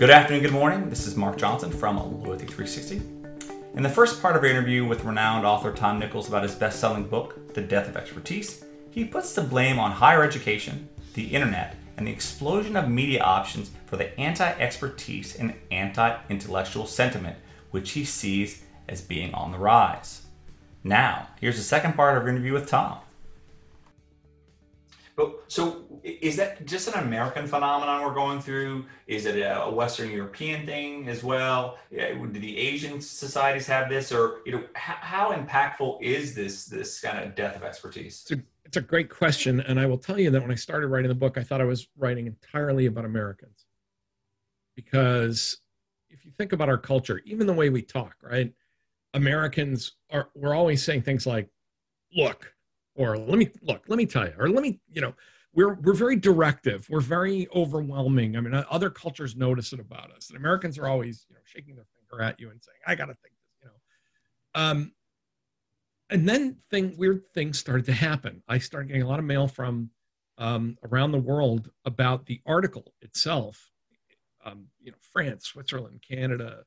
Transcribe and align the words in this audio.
Good 0.00 0.08
afternoon, 0.08 0.44
good 0.44 0.52
morning. 0.52 0.88
This 0.88 1.06
is 1.06 1.14
Mark 1.14 1.36
Johnson 1.36 1.70
from 1.70 1.98
Loyalty 1.98 2.46
360. 2.46 3.02
In 3.74 3.82
the 3.82 3.90
first 3.90 4.22
part 4.22 4.34
of 4.34 4.40
our 4.40 4.48
interview 4.48 4.86
with 4.86 5.04
renowned 5.04 5.44
author 5.44 5.74
Tom 5.74 5.98
Nichols 5.98 6.26
about 6.26 6.42
his 6.42 6.54
best 6.54 6.80
selling 6.80 7.06
book, 7.06 7.52
The 7.52 7.60
Death 7.60 7.86
of 7.86 7.98
Expertise, 7.98 8.64
he 8.90 9.04
puts 9.04 9.34
the 9.34 9.42
blame 9.42 9.78
on 9.78 9.90
higher 9.90 10.24
education, 10.24 10.88
the 11.12 11.26
internet, 11.26 11.76
and 11.98 12.06
the 12.06 12.12
explosion 12.12 12.78
of 12.78 12.88
media 12.88 13.22
options 13.22 13.72
for 13.84 13.98
the 13.98 14.18
anti 14.18 14.50
expertise 14.52 15.36
and 15.36 15.52
anti 15.70 16.16
intellectual 16.30 16.86
sentiment, 16.86 17.36
which 17.70 17.90
he 17.90 18.06
sees 18.06 18.62
as 18.88 19.02
being 19.02 19.34
on 19.34 19.52
the 19.52 19.58
rise. 19.58 20.22
Now, 20.82 21.28
here's 21.42 21.58
the 21.58 21.62
second 21.62 21.92
part 21.92 22.16
of 22.16 22.22
our 22.22 22.28
interview 22.30 22.54
with 22.54 22.70
Tom. 22.70 23.00
But 25.20 25.34
so 25.48 25.84
is 26.02 26.36
that 26.36 26.64
just 26.64 26.88
an 26.88 26.94
American 26.94 27.46
phenomenon 27.46 28.02
we're 28.02 28.14
going 28.14 28.40
through? 28.40 28.86
Is 29.06 29.26
it 29.26 29.34
a 29.34 29.70
Western 29.70 30.10
European 30.10 30.64
thing 30.64 31.08
as 31.08 31.22
well? 31.22 31.76
Do 31.90 32.28
the 32.32 32.56
Asian 32.56 33.02
societies 33.02 33.66
have 33.66 33.90
this, 33.90 34.12
or 34.12 34.38
you 34.46 34.52
know, 34.52 34.64
how, 34.72 34.94
how 34.94 35.32
impactful 35.34 36.00
is 36.00 36.34
this 36.34 36.64
this 36.64 37.02
kind 37.02 37.22
of 37.22 37.34
death 37.34 37.54
of 37.54 37.64
expertise? 37.64 38.26
It's 38.30 38.40
a, 38.40 38.44
it's 38.64 38.76
a 38.78 38.80
great 38.80 39.10
question, 39.10 39.60
and 39.60 39.78
I 39.78 39.84
will 39.84 39.98
tell 39.98 40.18
you 40.18 40.30
that 40.30 40.40
when 40.40 40.50
I 40.50 40.54
started 40.54 40.86
writing 40.86 41.10
the 41.10 41.14
book, 41.14 41.36
I 41.36 41.42
thought 41.42 41.60
I 41.60 41.64
was 41.64 41.88
writing 41.98 42.26
entirely 42.26 42.86
about 42.86 43.04
Americans, 43.04 43.66
because 44.74 45.58
if 46.08 46.24
you 46.24 46.30
think 46.30 46.54
about 46.54 46.70
our 46.70 46.78
culture, 46.78 47.20
even 47.26 47.46
the 47.46 47.52
way 47.52 47.68
we 47.68 47.82
talk, 47.82 48.14
right? 48.22 48.54
Americans 49.12 49.96
are 50.08 50.30
we're 50.34 50.54
always 50.54 50.82
saying 50.82 51.02
things 51.02 51.26
like, 51.26 51.50
"Look," 52.16 52.54
or 52.94 53.16
"Let 53.16 53.38
me 53.38 53.50
look," 53.62 53.84
"Let 53.88 53.96
me 53.96 54.06
tell 54.06 54.26
you," 54.26 54.34
or 54.38 54.48
"Let 54.48 54.62
me," 54.62 54.80
you 54.92 55.00
know, 55.00 55.14
we're 55.52 55.74
we're 55.74 55.94
very 55.94 56.16
directive. 56.16 56.88
We're 56.88 57.00
very 57.00 57.48
overwhelming. 57.54 58.36
I 58.36 58.40
mean, 58.40 58.54
other 58.70 58.90
cultures 58.90 59.36
notice 59.36 59.72
it 59.72 59.80
about 59.80 60.10
us, 60.12 60.28
and 60.28 60.36
Americans 60.36 60.78
are 60.78 60.86
always, 60.86 61.26
you 61.28 61.34
know, 61.34 61.40
shaking 61.44 61.76
their 61.76 61.86
finger 61.96 62.22
at 62.22 62.38
you 62.38 62.50
and 62.50 62.62
saying, 62.62 62.78
"I 62.86 62.94
got 62.94 63.06
to 63.06 63.14
think," 63.14 63.34
this," 63.34 63.62
you 63.62 63.68
know. 63.68 64.62
Um, 64.62 64.92
and 66.10 66.28
then 66.28 66.56
thing 66.70 66.94
weird 66.96 67.22
things 67.34 67.58
started 67.58 67.86
to 67.86 67.92
happen. 67.92 68.42
I 68.48 68.58
started 68.58 68.88
getting 68.88 69.02
a 69.02 69.08
lot 69.08 69.18
of 69.18 69.24
mail 69.24 69.48
from 69.48 69.90
um, 70.38 70.76
around 70.84 71.12
the 71.12 71.18
world 71.18 71.70
about 71.84 72.26
the 72.26 72.40
article 72.46 72.94
itself. 73.02 73.70
Um, 74.44 74.68
you 74.80 74.90
know, 74.90 74.96
France, 75.12 75.46
Switzerland, 75.46 76.02
Canada, 76.08 76.64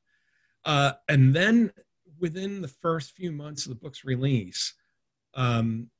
uh, 0.64 0.92
and 1.08 1.34
then 1.34 1.72
within 2.20 2.62
the 2.62 2.68
first 2.68 3.12
few 3.12 3.32
months 3.32 3.66
of 3.66 3.70
the 3.70 3.74
book's 3.74 4.04
release, 4.04 4.74
um, 5.34 5.90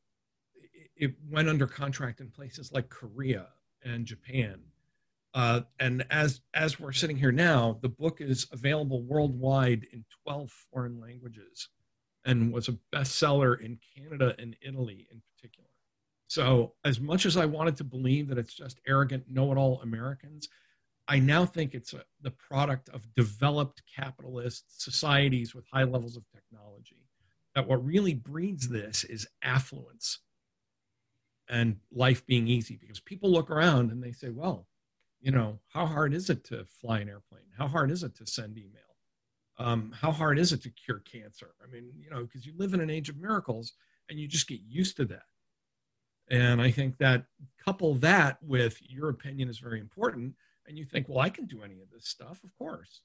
it 0.96 1.14
went 1.30 1.48
under 1.48 1.66
contract 1.66 2.20
in 2.20 2.30
places 2.30 2.72
like 2.72 2.88
Korea 2.88 3.48
and 3.84 4.06
Japan. 4.06 4.60
Uh, 5.34 5.62
and 5.80 6.06
as 6.10 6.40
as 6.54 6.78
we're 6.78 6.92
sitting 6.92 7.16
here 7.16 7.32
now, 7.32 7.78
the 7.82 7.88
book 7.88 8.20
is 8.20 8.46
available 8.52 9.02
worldwide 9.02 9.84
in 9.92 10.04
12 10.24 10.50
foreign 10.72 11.00
languages, 11.00 11.68
and 12.24 12.52
was 12.52 12.68
a 12.68 12.78
bestseller 12.94 13.60
in 13.60 13.78
Canada 13.96 14.34
and 14.38 14.56
Italy 14.62 15.08
in 15.10 15.20
particular. 15.34 15.68
So, 16.28 16.74
as 16.84 17.00
much 17.00 17.26
as 17.26 17.36
I 17.36 17.46
wanted 17.46 17.76
to 17.78 17.84
believe 17.84 18.28
that 18.28 18.38
it's 18.38 18.54
just 18.54 18.80
arrogant 18.86 19.24
know-it-all 19.28 19.80
Americans, 19.82 20.48
I 21.08 21.18
now 21.18 21.44
think 21.44 21.74
it's 21.74 21.92
a, 21.92 22.02
the 22.22 22.30
product 22.30 22.88
of 22.90 23.14
developed 23.14 23.82
capitalist 23.94 24.82
societies 24.82 25.54
with 25.54 25.66
high 25.72 25.84
levels 25.84 26.16
of 26.16 26.24
technology. 26.32 27.08
That 27.54 27.68
what 27.68 27.84
really 27.84 28.14
breeds 28.14 28.68
this 28.68 29.04
is 29.04 29.26
affluence 29.42 30.20
and 31.48 31.76
life 31.92 32.24
being 32.26 32.48
easy 32.48 32.76
because 32.76 33.00
people 33.00 33.30
look 33.30 33.50
around 33.50 33.90
and 33.90 34.02
they 34.02 34.12
say, 34.12 34.30
well, 34.30 34.66
you 35.20 35.30
know, 35.30 35.58
how 35.68 35.86
hard 35.86 36.14
is 36.14 36.30
it 36.30 36.44
to 36.44 36.64
fly 36.64 37.00
an 37.00 37.08
airplane? 37.08 37.44
How 37.56 37.66
hard 37.66 37.90
is 37.90 38.02
it 38.02 38.14
to 38.16 38.26
send 38.26 38.58
email? 38.58 38.82
Um, 39.58 39.92
how 39.98 40.10
hard 40.10 40.38
is 40.38 40.52
it 40.52 40.62
to 40.62 40.70
cure 40.70 41.00
cancer? 41.00 41.54
I 41.62 41.70
mean, 41.70 41.92
you 41.98 42.10
know, 42.10 42.22
because 42.22 42.44
you 42.44 42.52
live 42.56 42.74
in 42.74 42.80
an 42.80 42.90
age 42.90 43.08
of 43.08 43.16
miracles 43.16 43.72
and 44.10 44.18
you 44.18 44.26
just 44.26 44.48
get 44.48 44.60
used 44.66 44.96
to 44.96 45.04
that. 45.06 45.22
And 46.30 46.60
I 46.60 46.70
think 46.70 46.98
that 46.98 47.24
couple 47.64 47.94
that 47.96 48.38
with 48.42 48.78
your 48.80 49.10
opinion 49.10 49.48
is 49.48 49.58
very 49.58 49.80
important 49.80 50.34
and 50.66 50.78
you 50.78 50.84
think, 50.84 51.08
well, 51.08 51.20
I 51.20 51.30
can 51.30 51.46
do 51.46 51.62
any 51.62 51.80
of 51.80 51.90
this 51.90 52.08
stuff, 52.08 52.42
of 52.44 52.56
course. 52.58 53.02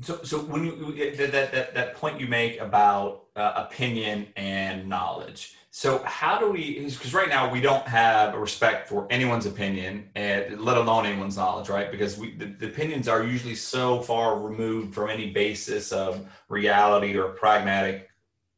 So, 0.00 0.22
so 0.22 0.38
when 0.38 0.64
you 0.64 1.16
that 1.16 1.52
that 1.52 1.74
that 1.74 1.94
point 1.94 2.18
you 2.18 2.26
make 2.26 2.60
about 2.60 3.24
uh, 3.36 3.52
opinion 3.56 4.28
and 4.36 4.88
knowledge. 4.88 5.54
So, 5.74 6.02
how 6.04 6.38
do 6.38 6.50
we? 6.50 6.80
Because 6.80 7.14
right 7.14 7.30
now 7.30 7.50
we 7.50 7.62
don't 7.62 7.86
have 7.88 8.34
a 8.34 8.38
respect 8.38 8.90
for 8.90 9.06
anyone's 9.08 9.46
opinion, 9.46 10.10
and 10.14 10.60
let 10.60 10.76
alone 10.76 11.06
anyone's 11.06 11.38
knowledge, 11.38 11.70
right? 11.70 11.90
Because 11.90 12.18
we 12.18 12.36
the, 12.36 12.44
the 12.44 12.66
opinions 12.66 13.08
are 13.08 13.24
usually 13.24 13.54
so 13.54 14.02
far 14.02 14.38
removed 14.38 14.94
from 14.94 15.08
any 15.08 15.30
basis 15.30 15.90
of 15.90 16.28
reality 16.50 17.16
or 17.16 17.30
pragmatic 17.30 18.10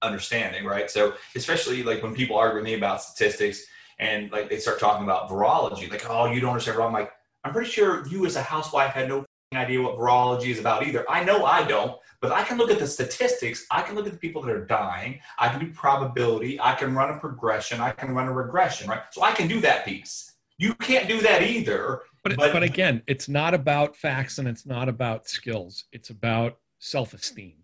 understanding, 0.03 0.65
right? 0.65 0.91
So, 0.91 1.15
especially 1.37 1.85
like 1.85 2.03
when 2.03 2.17
people 2.17 2.37
argue 2.37 2.57
with 2.57 2.65
me 2.65 2.75
about 2.75 3.01
statistics 3.01 3.65
and 4.01 4.33
like 4.33 4.51
they 4.51 4.59
start 4.59 4.81
talking 4.81 5.05
about 5.05 5.31
virology, 5.31 5.89
like, 5.89 6.11
oh, 6.11 6.33
you 6.33 6.41
don't 6.41 6.51
understand. 6.51 6.81
I'm 6.81 6.93
like, 6.93 7.13
I'm 7.45 7.53
pretty 7.53 7.71
sure 7.71 8.05
you 8.09 8.27
as 8.27 8.35
a 8.35 8.43
housewife 8.43 8.91
had 8.91 9.09
no 9.09 9.25
idea 9.57 9.81
what 9.81 9.97
virology 9.97 10.47
is 10.47 10.59
about 10.59 10.87
either. 10.87 11.05
I 11.11 11.25
know 11.25 11.45
I 11.45 11.65
don't, 11.65 11.99
but 12.21 12.33
I 12.33 12.43
can 12.45 12.59
look 12.59 12.71
at 12.71 12.79
the 12.79 12.87
statistics. 12.87 13.67
I 13.71 13.83
can 13.83 13.95
look 13.95 14.07
at 14.07 14.13
the 14.13 14.19
people 14.19 14.43
that 14.43 14.51
are 14.51 14.65
dying. 14.65 15.21
I 15.39 15.49
can 15.49 15.61
do 15.61 15.71
probability. 15.73 16.61
I 16.61 16.75
can 16.75 16.95
run 16.95 17.15
a 17.15 17.19
progression. 17.19 17.81
I 17.81 17.91
can 17.91 18.15
run 18.15 18.29
a 18.29 18.33
regression, 18.33 18.89
right? 18.89 19.03
So 19.11 19.23
I 19.23 19.33
can 19.33 19.49
do 19.49 19.61
that 19.61 19.85
piece. 19.85 20.33
You 20.59 20.75
can't 20.75 21.09
do 21.09 21.21
that 21.21 21.43
either. 21.43 22.03
But, 22.23 22.37
but, 22.37 22.53
but 22.53 22.63
again, 22.63 23.03
it's 23.07 23.29
not 23.29 23.55
about 23.55 23.97
facts 23.97 24.39
and 24.39 24.49
it's 24.49 24.65
not 24.65 24.89
about 24.89 25.29
skills. 25.29 25.85
It's 25.93 26.11
about 26.11 26.59
self-esteem. 26.79 27.57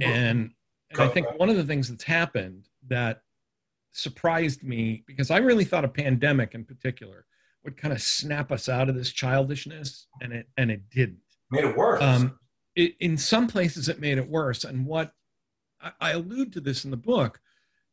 And, 0.00 0.50
and 0.90 1.00
I 1.00 1.08
think 1.08 1.38
one 1.38 1.50
of 1.50 1.56
the 1.56 1.64
things 1.64 1.88
that's 1.88 2.04
happened 2.04 2.68
that 2.88 3.22
surprised 3.92 4.62
me 4.62 5.04
because 5.06 5.30
I 5.30 5.38
really 5.38 5.64
thought 5.64 5.84
a 5.84 5.88
pandemic 5.88 6.54
in 6.54 6.64
particular 6.64 7.26
would 7.64 7.76
kind 7.76 7.92
of 7.92 8.00
snap 8.00 8.50
us 8.50 8.68
out 8.68 8.88
of 8.88 8.94
this 8.94 9.12
childishness, 9.12 10.06
and 10.20 10.32
it 10.32 10.48
and 10.56 10.70
it 10.70 10.88
didn't. 10.90 11.20
Made 11.50 11.64
it 11.64 11.76
worse. 11.76 12.02
Um, 12.02 12.38
it, 12.74 12.94
in 13.00 13.16
some 13.16 13.46
places, 13.46 13.88
it 13.88 14.00
made 14.00 14.18
it 14.18 14.28
worse. 14.28 14.64
And 14.64 14.86
what 14.86 15.12
I, 15.80 15.92
I 16.00 16.10
allude 16.12 16.52
to 16.54 16.60
this 16.60 16.84
in 16.84 16.90
the 16.90 16.96
book 16.96 17.40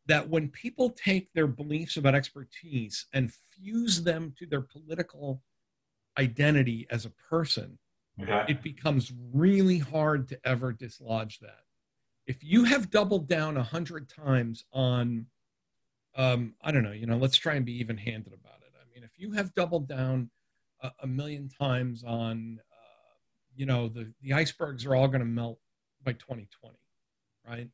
that 0.07 0.29
when 0.29 0.47
people 0.49 0.89
take 0.91 1.31
their 1.33 1.47
beliefs 1.47 1.97
about 1.97 2.15
expertise 2.15 3.05
and 3.13 3.33
fuse 3.51 4.03
them 4.03 4.33
to 4.39 4.45
their 4.45 4.61
political 4.61 5.41
identity 6.17 6.87
as 6.89 7.05
a 7.05 7.11
person, 7.29 7.77
okay. 8.21 8.45
it 8.47 8.63
becomes 8.63 9.11
really 9.33 9.79
hard 9.79 10.29
to 10.29 10.39
ever 10.45 10.71
dislodge 10.71 11.39
that. 11.39 11.59
If 12.25 12.43
you 12.43 12.63
have 12.65 12.89
doubled 12.89 13.27
down 13.27 13.57
a 13.57 13.63
hundred 13.63 14.09
times 14.09 14.65
on, 14.71 15.27
um, 16.15 16.55
I 16.61 16.71
don't 16.71 16.83
know, 16.83 16.91
you 16.91 17.05
know, 17.05 17.17
let's 17.17 17.37
try 17.37 17.55
and 17.55 17.65
be 17.65 17.79
even 17.79 17.97
handed 17.97 18.33
about 18.33 18.56
you 19.17 19.31
have 19.31 19.53
doubled 19.55 19.87
down 19.87 20.29
a, 20.81 20.91
a 21.03 21.07
million 21.07 21.49
times 21.49 22.03
on, 22.05 22.59
uh, 22.71 23.15
you 23.55 23.65
know, 23.65 23.89
the, 23.89 24.11
the 24.21 24.33
icebergs 24.33 24.85
are 24.85 24.95
all 24.95 25.07
going 25.07 25.19
to 25.19 25.25
melt 25.25 25.59
by 26.03 26.13
2020, 26.13 26.75
right? 27.47 27.69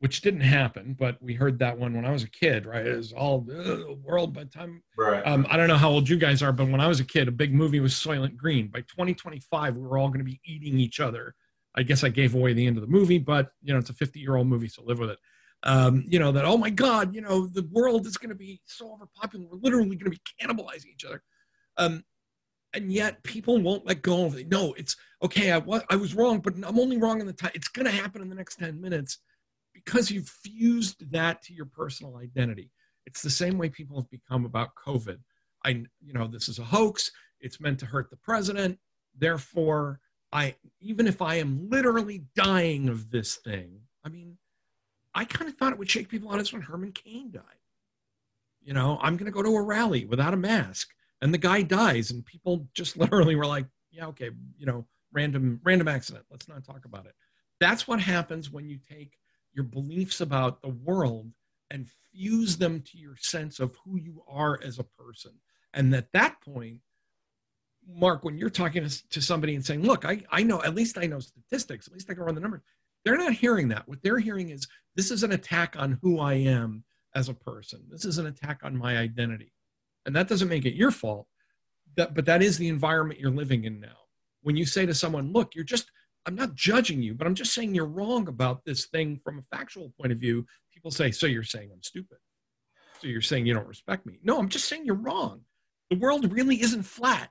Which 0.00 0.20
didn't 0.20 0.40
happen, 0.40 0.94
but 0.98 1.22
we 1.22 1.34
heard 1.34 1.58
that 1.60 1.78
one 1.78 1.94
when 1.94 2.04
I 2.04 2.10
was 2.10 2.22
a 2.22 2.30
kid, 2.30 2.66
right? 2.66 2.86
It 2.86 2.96
was 2.96 3.12
all 3.12 3.40
the 3.40 3.98
world 4.02 4.34
by 4.34 4.44
the 4.44 4.50
time. 4.50 4.82
Right. 4.96 5.26
Um, 5.26 5.46
I 5.48 5.56
don't 5.56 5.68
know 5.68 5.76
how 5.76 5.90
old 5.90 6.08
you 6.08 6.18
guys 6.18 6.42
are, 6.42 6.52
but 6.52 6.68
when 6.68 6.80
I 6.80 6.86
was 6.86 7.00
a 7.00 7.04
kid, 7.04 7.28
a 7.28 7.32
big 7.32 7.54
movie 7.54 7.80
was 7.80 7.94
Soylent 7.94 8.36
Green. 8.36 8.68
By 8.68 8.80
2025, 8.80 9.76
we 9.76 9.82
were 9.82 9.96
all 9.96 10.08
going 10.08 10.18
to 10.18 10.24
be 10.24 10.40
eating 10.44 10.78
each 10.78 11.00
other. 11.00 11.34
I 11.74 11.82
guess 11.82 12.04
I 12.04 12.08
gave 12.10 12.34
away 12.34 12.52
the 12.52 12.66
end 12.66 12.76
of 12.76 12.82
the 12.82 12.90
movie, 12.90 13.18
but 13.18 13.50
you 13.62 13.72
know, 13.72 13.78
it's 13.78 13.90
a 13.90 13.94
50 13.94 14.20
year 14.20 14.36
old 14.36 14.46
movie, 14.46 14.68
so 14.68 14.82
live 14.82 14.98
with 14.98 15.10
it 15.10 15.18
um, 15.66 16.04
you 16.06 16.20
know, 16.20 16.30
that, 16.30 16.44
oh 16.44 16.56
my 16.56 16.70
God, 16.70 17.12
you 17.12 17.20
know, 17.20 17.48
the 17.48 17.68
world 17.72 18.06
is 18.06 18.16
going 18.16 18.30
to 18.30 18.36
be 18.36 18.60
so 18.66 18.92
overpopulated. 18.92 19.50
We're 19.50 19.58
literally 19.58 19.96
going 19.96 20.10
to 20.12 20.16
be 20.16 20.20
cannibalizing 20.40 20.92
each 20.94 21.04
other. 21.04 21.22
Um, 21.76 22.04
and 22.72 22.92
yet 22.92 23.22
people 23.24 23.60
won't 23.60 23.84
let 23.84 24.00
go 24.00 24.26
of 24.26 24.36
it. 24.36 24.48
No, 24.48 24.74
it's 24.74 24.96
okay. 25.24 25.50
I, 25.50 25.58
was, 25.58 25.82
I 25.90 25.96
was 25.96 26.14
wrong, 26.14 26.38
but 26.38 26.54
I'm 26.54 26.78
only 26.78 26.98
wrong 26.98 27.20
in 27.20 27.26
the 27.26 27.32
time. 27.32 27.50
It's 27.52 27.68
going 27.68 27.86
to 27.86 27.90
happen 27.90 28.22
in 28.22 28.28
the 28.28 28.34
next 28.36 28.60
10 28.60 28.80
minutes 28.80 29.18
because 29.74 30.08
you've 30.08 30.28
fused 30.28 31.10
that 31.10 31.42
to 31.42 31.52
your 31.52 31.66
personal 31.66 32.16
identity. 32.18 32.70
It's 33.04 33.22
the 33.22 33.30
same 33.30 33.58
way 33.58 33.68
people 33.68 34.00
have 34.00 34.10
become 34.10 34.44
about 34.44 34.70
COVID. 34.86 35.18
I, 35.64 35.70
you 36.00 36.12
know, 36.12 36.28
this 36.28 36.48
is 36.48 36.60
a 36.60 36.64
hoax. 36.64 37.10
It's 37.40 37.60
meant 37.60 37.80
to 37.80 37.86
hurt 37.86 38.08
the 38.10 38.18
president. 38.18 38.78
Therefore, 39.18 39.98
I, 40.32 40.54
even 40.80 41.08
if 41.08 41.20
I 41.20 41.36
am 41.36 41.68
literally 41.68 42.24
dying 42.36 42.88
of 42.88 43.10
this 43.10 43.36
thing, 43.36 43.80
I 44.04 44.10
mean, 44.10 44.38
I 45.16 45.24
kind 45.24 45.48
of 45.48 45.56
thought 45.56 45.72
it 45.72 45.78
would 45.78 45.90
shake 45.90 46.10
people 46.10 46.30
out 46.30 46.38
as 46.38 46.52
when 46.52 46.60
Herman 46.60 46.92
Cain 46.92 47.30
died. 47.30 47.42
You 48.62 48.74
know, 48.74 48.98
I'm 49.00 49.16
going 49.16 49.26
to 49.26 49.32
go 49.32 49.42
to 49.42 49.56
a 49.56 49.62
rally 49.62 50.04
without 50.04 50.34
a 50.34 50.36
mask, 50.36 50.90
and 51.22 51.32
the 51.32 51.38
guy 51.38 51.62
dies, 51.62 52.10
and 52.10 52.24
people 52.24 52.68
just 52.74 52.96
literally 52.98 53.34
were 53.34 53.46
like, 53.46 53.66
"Yeah, 53.90 54.06
okay, 54.08 54.30
you 54.58 54.66
know, 54.66 54.86
random 55.12 55.60
random 55.64 55.88
accident. 55.88 56.26
Let's 56.30 56.48
not 56.48 56.64
talk 56.64 56.84
about 56.84 57.06
it." 57.06 57.14
That's 57.60 57.88
what 57.88 58.00
happens 58.00 58.50
when 58.50 58.68
you 58.68 58.78
take 58.78 59.18
your 59.54 59.64
beliefs 59.64 60.20
about 60.20 60.60
the 60.60 60.68
world 60.68 61.32
and 61.70 61.88
fuse 62.12 62.58
them 62.58 62.82
to 62.82 62.98
your 62.98 63.16
sense 63.16 63.58
of 63.58 63.74
who 63.84 63.96
you 63.96 64.22
are 64.28 64.60
as 64.62 64.78
a 64.78 64.84
person. 64.84 65.32
And 65.72 65.94
at 65.94 66.12
that 66.12 66.40
point, 66.42 66.80
Mark, 67.88 68.24
when 68.24 68.36
you're 68.36 68.50
talking 68.50 68.86
to, 68.86 69.08
to 69.08 69.22
somebody 69.22 69.54
and 69.54 69.64
saying, 69.64 69.82
look, 69.82 70.04
I, 70.04 70.22
I 70.30 70.42
know, 70.42 70.62
at 70.62 70.74
least 70.74 70.98
I 70.98 71.06
know 71.06 71.20
statistics, 71.20 71.86
at 71.86 71.94
least 71.94 72.10
I 72.10 72.14
can 72.14 72.24
run 72.24 72.34
the 72.34 72.40
numbers, 72.40 72.62
they're 73.06 73.16
not 73.16 73.34
hearing 73.34 73.68
that. 73.68 73.86
What 73.86 74.02
they're 74.02 74.18
hearing 74.18 74.50
is 74.50 74.66
this 74.96 75.12
is 75.12 75.22
an 75.22 75.30
attack 75.30 75.76
on 75.78 75.96
who 76.02 76.18
I 76.18 76.34
am 76.34 76.82
as 77.14 77.28
a 77.28 77.34
person. 77.34 77.84
This 77.88 78.04
is 78.04 78.18
an 78.18 78.26
attack 78.26 78.62
on 78.64 78.76
my 78.76 78.98
identity. 78.98 79.52
And 80.06 80.16
that 80.16 80.26
doesn't 80.26 80.48
make 80.48 80.64
it 80.64 80.74
your 80.74 80.90
fault. 80.90 81.28
That, 81.96 82.14
but 82.14 82.26
that 82.26 82.42
is 82.42 82.58
the 82.58 82.66
environment 82.68 83.20
you're 83.20 83.30
living 83.30 83.62
in 83.62 83.78
now. 83.78 83.96
When 84.42 84.56
you 84.56 84.66
say 84.66 84.86
to 84.86 84.92
someone, 84.92 85.32
look, 85.32 85.54
you're 85.54 85.64
just, 85.64 85.88
I'm 86.26 86.34
not 86.34 86.56
judging 86.56 87.00
you, 87.00 87.14
but 87.14 87.28
I'm 87.28 87.36
just 87.36 87.54
saying 87.54 87.76
you're 87.76 87.86
wrong 87.86 88.26
about 88.26 88.64
this 88.64 88.86
thing 88.86 89.20
from 89.22 89.38
a 89.38 89.56
factual 89.56 89.92
point 90.00 90.10
of 90.10 90.18
view. 90.18 90.44
People 90.74 90.90
say, 90.90 91.12
so 91.12 91.26
you're 91.26 91.44
saying 91.44 91.70
I'm 91.72 91.84
stupid. 91.84 92.18
So 93.00 93.06
you're 93.06 93.22
saying 93.22 93.46
you 93.46 93.54
don't 93.54 93.68
respect 93.68 94.04
me. 94.04 94.18
No, 94.24 94.36
I'm 94.36 94.48
just 94.48 94.66
saying 94.66 94.84
you're 94.84 94.96
wrong. 94.96 95.42
The 95.90 95.98
world 95.98 96.32
really 96.32 96.60
isn't 96.60 96.82
flat. 96.82 97.30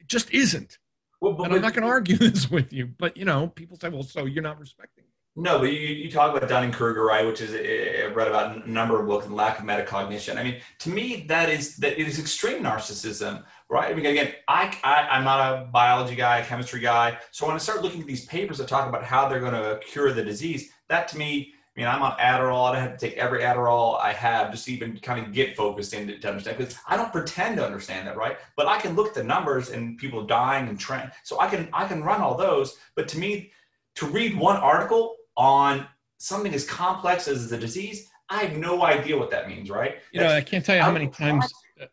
It 0.00 0.08
just 0.08 0.30
isn't. 0.30 0.78
Well, 1.20 1.32
but, 1.32 1.44
and 1.44 1.54
I'm 1.54 1.62
not 1.62 1.74
going 1.74 1.84
to 1.84 1.88
argue 1.88 2.16
this 2.18 2.50
with 2.50 2.72
you, 2.72 2.86
but 2.98 3.16
you 3.16 3.24
know, 3.24 3.48
people 3.48 3.78
say, 3.78 3.88
well, 3.88 4.02
so 4.02 4.24
you're 4.24 4.42
not 4.42 4.58
respecting. 4.58 5.04
No, 5.38 5.58
but 5.58 5.66
you, 5.66 5.78
you 5.80 6.10
talk 6.10 6.34
about 6.34 6.48
Dunning 6.48 6.72
Kruger, 6.72 7.04
right? 7.04 7.26
Which 7.26 7.42
is 7.42 7.52
I've 7.52 8.16
read 8.16 8.26
about 8.26 8.64
a 8.64 8.70
number 8.70 8.98
of 8.98 9.06
books 9.06 9.26
and 9.26 9.36
lack 9.36 9.58
of 9.58 9.66
metacognition. 9.66 10.38
I 10.38 10.42
mean, 10.42 10.62
to 10.78 10.88
me, 10.88 11.26
that 11.28 11.50
is 11.50 11.76
that 11.76 12.00
it 12.00 12.08
is 12.08 12.18
extreme 12.18 12.62
narcissism, 12.62 13.44
right? 13.68 13.90
I 13.90 13.94
mean, 13.94 14.06
again, 14.06 14.32
I, 14.48 14.74
I 14.82 15.08
I'm 15.10 15.24
not 15.24 15.40
a 15.40 15.66
biology 15.66 16.16
guy, 16.16 16.38
a 16.38 16.44
chemistry 16.46 16.80
guy, 16.80 17.18
so 17.32 17.46
when 17.46 17.54
I 17.54 17.58
start 17.58 17.82
looking 17.82 18.00
at 18.00 18.06
these 18.06 18.24
papers 18.24 18.56
that 18.58 18.68
talk 18.68 18.88
about 18.88 19.04
how 19.04 19.28
they're 19.28 19.40
going 19.40 19.52
to 19.52 19.78
cure 19.86 20.10
the 20.10 20.24
disease, 20.24 20.70
that 20.88 21.06
to 21.08 21.18
me 21.18 21.52
I 21.76 21.80
mean, 21.80 21.88
I'm 21.88 22.02
on 22.02 22.16
Adderall. 22.18 22.74
I 22.74 22.80
have 22.80 22.96
to 22.96 23.06
take 23.06 23.18
every 23.18 23.40
Adderall 23.40 24.00
I 24.00 24.12
have 24.14 24.50
just 24.50 24.64
to 24.64 24.72
even 24.72 24.98
kind 24.98 25.24
of 25.24 25.32
get 25.32 25.56
focused 25.56 25.92
in 25.92 26.06
to, 26.06 26.18
to 26.18 26.28
understand 26.28 26.56
because 26.56 26.74
I 26.88 26.96
don't 26.96 27.12
pretend 27.12 27.58
to 27.58 27.66
understand 27.66 28.08
that, 28.08 28.16
right? 28.16 28.38
But 28.56 28.66
I 28.66 28.78
can 28.80 28.94
look 28.94 29.08
at 29.08 29.14
the 29.14 29.22
numbers 29.22 29.68
and 29.68 29.98
people 29.98 30.24
dying 30.24 30.68
and 30.68 30.80
trend, 30.80 31.12
so 31.22 31.38
I 31.38 31.48
can 31.48 31.68
I 31.74 31.86
can 31.86 32.02
run 32.02 32.22
all 32.22 32.34
those. 32.34 32.78
But 32.94 33.08
to 33.08 33.18
me, 33.18 33.52
to 33.96 34.06
read 34.06 34.36
one 34.38 34.56
article 34.56 35.16
on 35.36 35.86
something 36.18 36.54
as 36.54 36.64
complex 36.64 37.28
as 37.28 37.50
the 37.50 37.58
disease, 37.58 38.08
I 38.30 38.38
have 38.38 38.56
no 38.56 38.82
idea 38.82 39.18
what 39.18 39.30
that 39.32 39.46
means, 39.46 39.68
right? 39.68 39.96
You 40.12 40.20
know, 40.20 40.28
I 40.28 40.40
can't 40.40 40.64
tell 40.64 40.76
you 40.76 40.82
how 40.82 40.92
many 40.92 41.08
times. 41.08 41.52
Uh, 41.78 41.86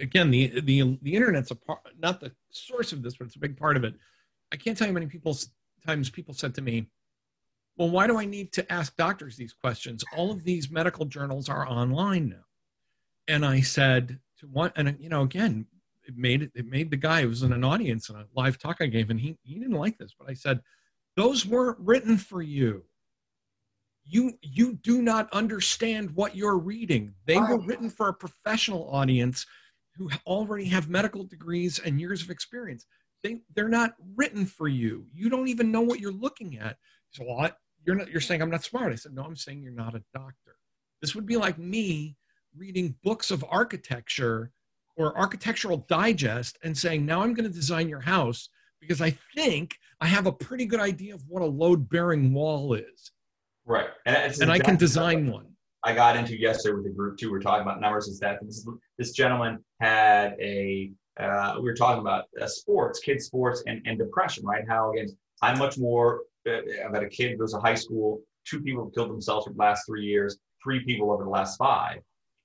again, 0.00 0.30
the 0.30 0.60
the 0.60 0.98
the 1.02 1.14
internet's 1.14 1.50
a 1.50 1.54
part, 1.54 1.80
not 1.98 2.20
the 2.20 2.32
source 2.50 2.92
of 2.92 3.02
this, 3.02 3.18
but 3.18 3.26
it's 3.26 3.36
a 3.36 3.40
big 3.40 3.58
part 3.58 3.76
of 3.76 3.84
it. 3.84 3.94
I 4.52 4.56
can't 4.56 4.76
tell 4.76 4.86
you 4.86 4.92
how 4.92 5.00
many 5.00 5.06
people 5.06 5.36
times 5.86 6.08
people 6.08 6.32
said 6.32 6.54
to 6.54 6.62
me, 6.62 6.86
well, 7.78 7.90
why 7.90 8.08
do 8.08 8.18
I 8.18 8.24
need 8.24 8.52
to 8.54 8.72
ask 8.72 8.96
doctors 8.96 9.36
these 9.36 9.52
questions? 9.52 10.04
All 10.16 10.32
of 10.32 10.42
these 10.42 10.68
medical 10.68 11.06
journals 11.06 11.48
are 11.48 11.66
online 11.66 12.28
now. 12.28 12.44
And 13.28 13.46
I 13.46 13.60
said 13.60 14.18
to 14.40 14.46
one, 14.46 14.72
and 14.74 14.96
you 14.98 15.08
know, 15.08 15.22
again, 15.22 15.64
it 16.04 16.16
made 16.16 16.42
it, 16.42 16.50
it 16.54 16.66
made 16.66 16.90
the 16.90 16.96
guy 16.96 17.22
who 17.22 17.28
was 17.28 17.44
in 17.44 17.52
an 17.52 17.62
audience 17.62 18.08
in 18.08 18.16
a 18.16 18.24
live 18.34 18.58
talk 18.58 18.78
I 18.80 18.86
gave, 18.86 19.10
and 19.10 19.20
he, 19.20 19.36
he 19.42 19.54
didn't 19.54 19.76
like 19.76 19.96
this, 19.96 20.14
but 20.18 20.28
I 20.28 20.34
said, 20.34 20.60
those 21.16 21.46
weren't 21.46 21.78
written 21.80 22.16
for 22.16 22.42
you. 22.42 22.84
You 24.04 24.32
you 24.40 24.74
do 24.74 25.02
not 25.02 25.32
understand 25.32 26.10
what 26.16 26.34
you're 26.34 26.58
reading. 26.58 27.14
They 27.26 27.38
were 27.38 27.58
written 27.58 27.90
for 27.90 28.08
a 28.08 28.14
professional 28.14 28.88
audience 28.90 29.46
who 29.96 30.08
already 30.26 30.64
have 30.66 30.88
medical 30.88 31.24
degrees 31.24 31.78
and 31.78 32.00
years 32.00 32.22
of 32.22 32.30
experience. 32.30 32.86
They 33.22 33.42
they're 33.54 33.68
not 33.68 33.94
written 34.16 34.46
for 34.46 34.66
you. 34.66 35.06
You 35.12 35.28
don't 35.28 35.48
even 35.48 35.70
know 35.70 35.82
what 35.82 36.00
you're 36.00 36.10
looking 36.10 36.58
at. 36.58 36.78
So 37.10 37.24
what? 37.24 37.58
You're 37.88 37.96
not 37.96 38.10
you're 38.10 38.20
saying 38.20 38.42
i'm 38.42 38.50
not 38.50 38.62
smart. 38.62 38.92
I 38.92 38.96
said 38.96 39.14
no 39.14 39.22
i'm 39.22 39.34
saying 39.34 39.62
you're 39.62 39.72
not 39.72 39.94
a 39.94 40.02
doctor. 40.12 40.56
This 41.00 41.14
would 41.14 41.24
be 41.24 41.36
like 41.36 41.58
me 41.58 42.16
reading 42.54 42.94
books 43.02 43.30
of 43.30 43.42
architecture 43.48 44.52
or 44.98 45.16
architectural 45.16 45.86
digest 45.88 46.58
and 46.62 46.76
saying 46.76 47.06
now 47.06 47.22
i'm 47.22 47.32
going 47.32 47.48
to 47.48 47.54
design 47.54 47.88
your 47.88 48.00
house 48.00 48.50
because 48.80 49.00
i 49.00 49.16
think 49.34 49.78
i 50.02 50.06
have 50.06 50.26
a 50.26 50.32
pretty 50.32 50.66
good 50.66 50.80
idea 50.80 51.14
of 51.14 51.22
what 51.28 51.42
a 51.42 51.46
load 51.46 51.88
bearing 51.88 52.34
wall 52.34 52.74
is. 52.74 53.10
Right. 53.64 53.88
And, 54.04 54.16
and 54.16 54.26
exactly 54.26 54.54
i 54.54 54.58
can 54.58 54.76
design 54.76 55.30
one. 55.32 55.46
I 55.82 55.94
got 55.94 56.14
into 56.16 56.38
yesterday 56.38 56.74
with 56.74 56.84
the 56.84 56.90
group 56.90 57.16
too. 57.16 57.32
We 57.32 57.38
are 57.38 57.40
talking 57.40 57.62
about 57.62 57.80
numbers 57.80 58.08
and 58.08 58.16
stuff 58.16 58.36
this, 58.42 58.68
this 58.98 59.12
gentleman 59.12 59.64
had 59.80 60.36
a 60.38 60.92
uh, 61.18 61.54
we 61.56 61.62
were 61.62 61.74
talking 61.74 62.00
about 62.00 62.26
uh, 62.40 62.46
sports 62.46 62.98
kids 62.98 63.24
sports 63.24 63.62
and, 63.66 63.80
and 63.86 63.98
depression 63.98 64.44
right? 64.44 64.64
How 64.68 64.92
again 64.92 65.08
i'm 65.40 65.58
much 65.58 65.78
more 65.78 66.22
I've 66.48 66.94
had 66.94 67.02
a 67.02 67.08
kid 67.08 67.32
who 67.32 67.38
goes 67.38 67.52
to 67.52 67.58
high 67.58 67.74
school. 67.74 68.20
Two 68.44 68.60
people 68.60 68.84
have 68.84 68.94
killed 68.94 69.10
themselves 69.10 69.46
for 69.46 69.52
the 69.52 69.58
last 69.58 69.84
three 69.86 70.04
years. 70.04 70.38
Three 70.62 70.84
people 70.84 71.10
over 71.12 71.24
the 71.24 71.30
last 71.30 71.56
five. 71.56 72.00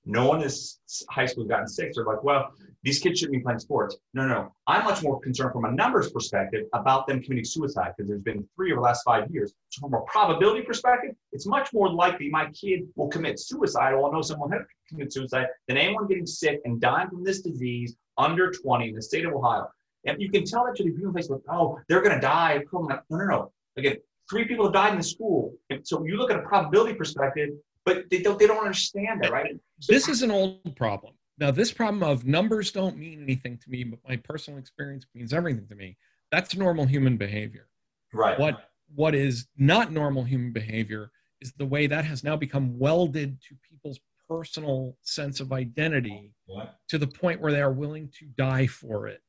No 0.06 0.28
one 0.28 0.38
this 0.38 0.80
high 1.10 1.24
school 1.24 1.44
gotten 1.44 1.66
sick. 1.66 1.92
They're 1.94 2.04
like, 2.04 2.22
well, 2.22 2.52
these 2.82 2.98
kids 2.98 3.18
shouldn't 3.18 3.38
be 3.38 3.42
playing 3.42 3.58
sports. 3.58 3.96
No, 4.12 4.26
no. 4.26 4.54
I'm 4.66 4.84
much 4.84 5.02
more 5.02 5.18
concerned 5.20 5.52
from 5.52 5.64
a 5.64 5.72
numbers 5.72 6.10
perspective 6.10 6.66
about 6.74 7.06
them 7.06 7.22
committing 7.22 7.44
suicide 7.44 7.94
because 7.96 8.08
there's 8.08 8.20
been 8.20 8.46
three 8.54 8.72
over 8.72 8.80
the 8.80 8.84
last 8.84 9.02
five 9.04 9.30
years. 9.30 9.54
So 9.70 9.80
from 9.80 9.94
a 9.94 10.02
probability 10.02 10.62
perspective, 10.62 11.14
it's 11.32 11.46
much 11.46 11.72
more 11.72 11.90
likely 11.90 12.28
my 12.28 12.50
kid 12.50 12.82
will 12.96 13.08
commit 13.08 13.40
suicide 13.40 13.94
or 13.94 14.04
I'll 14.04 14.12
know 14.12 14.20
someone 14.20 14.52
has 14.52 14.62
committed 14.90 15.12
suicide 15.14 15.46
than 15.68 15.78
anyone 15.78 16.06
getting 16.06 16.26
sick 16.26 16.60
and 16.66 16.78
dying 16.78 17.08
from 17.08 17.24
this 17.24 17.40
disease 17.40 17.96
under 18.18 18.50
20 18.50 18.90
in 18.90 18.94
the 18.94 19.02
state 19.02 19.24
of 19.24 19.32
Ohio. 19.32 19.68
And 20.04 20.20
you 20.20 20.30
can 20.30 20.44
tell 20.44 20.66
that 20.66 20.76
to 20.76 20.84
the 20.84 20.90
people 20.90 21.12
face 21.14 21.30
like, 21.30 21.40
oh, 21.48 21.80
they're 21.88 22.02
going 22.02 22.14
to 22.14 22.20
die. 22.20 22.62
No, 22.72 23.00
no, 23.08 23.24
no. 23.24 23.52
Again, 23.76 23.96
three 24.30 24.44
people 24.44 24.64
have 24.66 24.74
died 24.74 24.92
in 24.92 24.98
the 24.98 25.04
school. 25.04 25.54
And 25.70 25.86
so 25.86 26.04
you 26.04 26.16
look 26.16 26.30
at 26.30 26.38
a 26.38 26.42
probability 26.42 26.94
perspective, 26.94 27.50
but 27.84 28.04
they 28.10 28.22
don't, 28.22 28.38
they 28.38 28.46
don't 28.46 28.58
understand 28.58 29.22
that, 29.22 29.32
right? 29.32 29.56
this 29.88 30.08
is 30.08 30.22
an 30.22 30.30
old 30.30 30.76
problem. 30.76 31.14
Now, 31.38 31.50
this 31.50 31.72
problem 31.72 32.02
of 32.02 32.24
numbers 32.24 32.70
don't 32.70 32.96
mean 32.96 33.22
anything 33.22 33.58
to 33.58 33.70
me, 33.70 33.84
but 33.84 33.98
my 34.08 34.16
personal 34.16 34.58
experience 34.58 35.04
means 35.14 35.32
everything 35.32 35.66
to 35.68 35.74
me. 35.74 35.96
That's 36.30 36.56
normal 36.56 36.86
human 36.86 37.16
behavior. 37.16 37.68
Right. 38.12 38.38
What 38.38 38.70
what 38.94 39.14
is 39.14 39.46
not 39.56 39.90
normal 39.90 40.22
human 40.22 40.52
behavior 40.52 41.10
is 41.40 41.52
the 41.52 41.66
way 41.66 41.86
that 41.86 42.04
has 42.04 42.22
now 42.22 42.36
become 42.36 42.78
welded 42.78 43.40
to 43.48 43.56
people's 43.68 43.98
personal 44.28 44.96
sense 45.02 45.40
of 45.40 45.52
identity 45.52 46.32
what? 46.46 46.78
to 46.88 46.98
the 46.98 47.06
point 47.06 47.40
where 47.40 47.52
they 47.52 47.60
are 47.60 47.72
willing 47.72 48.08
to 48.18 48.26
die 48.36 48.66
for 48.66 49.06
it 49.06 49.20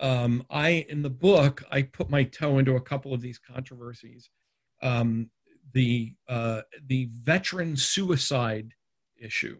um, 0.00 0.44
I 0.50 0.86
in 0.88 1.02
the 1.02 1.10
book 1.10 1.62
I 1.70 1.82
put 1.82 2.10
my 2.10 2.24
toe 2.24 2.58
into 2.58 2.76
a 2.76 2.80
couple 2.80 3.14
of 3.14 3.20
these 3.20 3.38
controversies. 3.38 4.30
Um, 4.82 5.30
the 5.72 6.14
uh, 6.28 6.62
the 6.86 7.08
veteran 7.12 7.76
suicide 7.76 8.72
issue. 9.18 9.58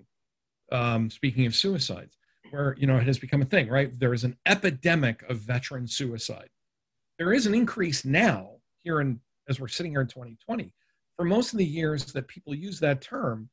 Um, 0.73 1.11
speaking 1.11 1.47
of 1.47 1.55
suicides, 1.55 2.17
where 2.50 2.75
you 2.79 2.87
know 2.87 2.97
it 2.97 3.06
has 3.06 3.19
become 3.19 3.43
a 3.43 3.46
thing, 3.46 3.69
right? 3.69 3.99
There 3.99 4.15
is 4.15 4.25
an 4.25 4.37
epidemic 4.46 5.22
of 5.29 5.39
veteran 5.39 5.87
suicide. 5.87 6.49
There 7.19 7.32
is 7.32 7.46
an 7.46 7.55
increase 7.55 8.05
now 8.05 8.56
here 8.82 9.01
in 9.01 9.20
as 9.49 9.60
we're 9.60 9.69
sitting 9.69 9.93
here 9.93 10.01
in 10.01 10.08
2020. 10.08 10.72
For 11.17 11.25
most 11.25 11.53
of 11.53 11.58
the 11.58 11.65
years 11.65 12.13
that 12.13 12.29
people 12.29 12.55
use 12.55 12.79
that 12.81 13.01
term, 13.01 13.49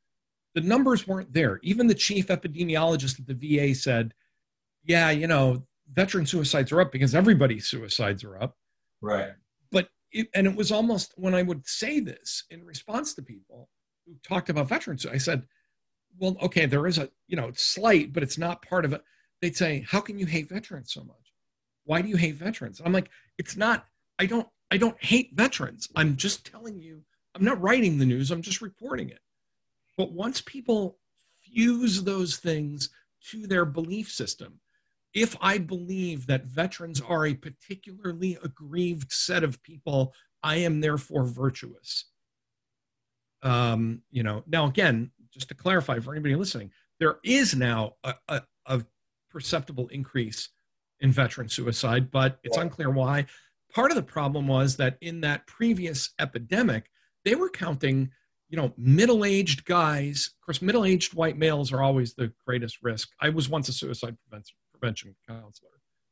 the 0.55 0.62
numbers 0.62 1.07
weren't 1.07 1.34
there. 1.34 1.60
Even 1.63 1.88
the 1.88 1.93
chief 1.93 2.27
epidemiologist 2.27 3.19
at 3.19 3.27
the 3.27 3.57
VA 3.57 3.75
said, 3.75 4.13
"Yeah, 4.84 5.12
you 5.12 5.27
know, 5.27 5.65
veteran 5.93 6.25
suicides 6.25 6.71
are 6.71 6.81
up 6.81 6.91
because 6.91 7.15
everybody's 7.15 7.67
suicides 7.67 8.23
are 8.23 8.41
up. 8.41 8.57
Right. 9.01 9.31
But 9.71 9.89
it, 10.12 10.27
and 10.33 10.47
it 10.47 10.55
was 10.55 10.71
almost 10.71 11.13
when 11.15 11.35
I 11.35 11.41
would 11.41 11.67
say 11.67 12.00
this 12.00 12.43
in 12.50 12.65
response 12.65 13.13
to 13.15 13.21
people 13.21 13.69
who 14.05 14.15
talked 14.27 14.50
about 14.50 14.69
veterans, 14.69 15.05
I 15.05 15.17
said, 15.17 15.47
"Well, 16.17 16.38
okay, 16.41 16.65
there 16.65 16.88
is 16.88 16.97
a 16.97 17.09
you 17.27 17.35
know 17.35 17.47
it's 17.47 17.63
slight, 17.63 18.13
but 18.13 18.23
it's 18.23 18.38
not 18.38 18.62
part 18.62 18.85
of 18.85 18.93
it." 18.93 19.03
They'd 19.41 19.57
say, 19.57 19.85
"How 19.88 20.01
can 20.01 20.17
you 20.17 20.25
hate 20.25 20.50
veterans 20.50 20.93
so 20.93 21.03
much? 21.03 21.33
Why 21.85 22.01
do 22.01 22.09
you 22.09 22.17
hate 22.17 22.35
veterans?" 22.35 22.81
I'm 22.83 22.93
like, 22.93 23.09
"It's 23.38 23.55
not. 23.55 23.85
I 24.19 24.25
don't. 24.25 24.47
I 24.71 24.77
don't 24.77 25.01
hate 25.03 25.31
veterans. 25.33 25.88
I'm 25.95 26.15
just 26.17 26.45
telling 26.45 26.79
you. 26.79 27.03
I'm 27.35 27.43
not 27.43 27.62
writing 27.62 27.97
the 27.97 28.05
news. 28.05 28.31
I'm 28.31 28.41
just 28.41 28.62
reporting 28.62 29.09
it." 29.09 29.19
But 29.97 30.12
once 30.12 30.41
people 30.41 31.00
fuse 31.41 32.03
those 32.03 32.38
things 32.38 32.89
to 33.29 33.47
their 33.47 33.65
belief 33.65 34.12
system, 34.12 34.59
if 35.13 35.38
I 35.41 35.60
believe 35.60 36.27
that 36.27 36.46
veterans 36.46 37.01
are 37.01 37.25
a 37.25 37.36
particularly 37.36 38.38
aggrieved 38.43 39.12
set 39.12 39.43
of 39.43 39.62
people, 39.62 40.13
I 40.41 40.58
am 40.58 40.82
therefore 40.82 41.25
virtuous. 41.25 42.05
Um, 43.43 44.01
you 44.12 44.24
know, 44.24 44.43
now 44.48 44.65
again, 44.65 45.12
just 45.32 45.50
to 45.50 45.55
clarify 45.55 46.00
for 46.00 46.13
anybody 46.13 46.36
listening, 46.36 46.72
there 47.00 47.17
is 47.24 47.55
now 47.55 47.93
a, 48.03 48.15
a, 48.27 48.41
a 48.65 48.86
perceptible 49.29 49.88
increase 49.89 50.50
in 51.00 51.12
veteran 51.12 51.50
suicide, 51.50 52.10
but 52.12 52.39
it's 52.43 52.58
unclear 52.58 52.89
why. 52.89 53.25
Part 53.74 53.91
of 53.91 53.96
the 53.96 54.03
problem 54.03 54.48
was 54.48 54.77
that 54.77 54.98
in 55.01 55.22
that 55.22 55.46
previous 55.48 56.12
epidemic, 56.20 56.89
they 57.25 57.36
were 57.36 57.50
counting, 57.50 58.12
you 58.50 58.58
know, 58.58 58.74
middle-aged 58.77 59.65
guys. 59.65 60.32
Of 60.39 60.46
course, 60.46 60.62
middle-aged 60.62 61.13
white 61.13 61.38
males 61.38 61.74
are 61.74 61.82
always 61.82 62.13
the 62.13 62.32
greatest 62.46 62.77
risk. 62.84 63.10
I 63.20 63.29
was 63.29 63.50
once 63.50 63.67
a 63.67 63.74
suicide 63.74 64.15
prevention 64.20 64.55
prevention 64.83 65.15
counselor. 65.27 65.69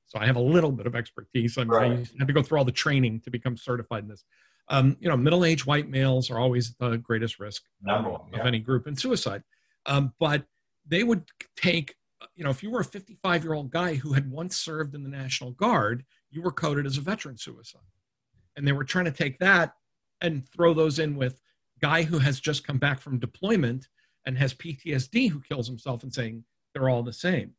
So 0.07 0.19
I 0.19 0.25
have 0.25 0.35
a 0.35 0.41
little 0.41 0.71
bit 0.71 0.87
of 0.87 0.95
expertise. 0.95 1.57
I, 1.57 1.63
right. 1.63 1.91
I 1.91 1.95
had 2.19 2.27
to 2.27 2.33
go 2.33 2.41
through 2.41 2.57
all 2.57 2.65
the 2.65 2.71
training 2.71 3.21
to 3.21 3.29
become 3.29 3.57
certified 3.57 4.03
in 4.03 4.09
this. 4.09 4.23
Um, 4.69 4.97
you 4.99 5.09
know, 5.09 5.17
middle-aged 5.17 5.65
white 5.65 5.89
males 5.89 6.29
are 6.29 6.39
always 6.39 6.73
the 6.79 6.97
greatest 6.97 7.39
risk 7.39 7.63
one, 7.81 8.05
yeah. 8.33 8.39
of 8.39 8.45
any 8.45 8.59
group 8.59 8.87
in 8.87 8.95
suicide. 8.95 9.43
Um, 9.85 10.13
but 10.19 10.45
they 10.87 11.03
would 11.03 11.23
take 11.55 11.95
you 12.35 12.43
know, 12.43 12.51
if 12.51 12.61
you 12.61 12.69
were 12.69 12.81
a 12.81 12.85
55 12.85 13.43
year 13.43 13.53
old 13.53 13.71
guy 13.71 13.95
who 13.95 14.13
had 14.13 14.29
once 14.29 14.55
served 14.55 14.93
in 14.93 15.01
the 15.01 15.09
National 15.09 15.51
Guard, 15.51 16.05
you 16.29 16.43
were 16.43 16.51
coded 16.51 16.85
as 16.85 16.97
a 16.97 17.01
veteran 17.01 17.37
suicide. 17.37 17.81
And 18.55 18.67
they 18.67 18.73
were 18.73 18.83
trying 18.83 19.05
to 19.05 19.11
take 19.11 19.39
that 19.39 19.73
and 20.21 20.47
throw 20.47 20.75
those 20.75 20.99
in 20.99 21.15
with 21.15 21.41
guy 21.81 22.03
who 22.03 22.19
has 22.19 22.39
just 22.39 22.65
come 22.65 22.77
back 22.77 22.99
from 22.99 23.17
deployment 23.17 23.87
and 24.27 24.37
has 24.37 24.53
PTSD 24.53 25.31
who 25.31 25.41
kills 25.41 25.67
himself 25.67 26.03
and 26.03 26.13
saying 26.13 26.43
they're 26.73 26.89
all 26.89 27.01
the 27.01 27.11
same. 27.11 27.55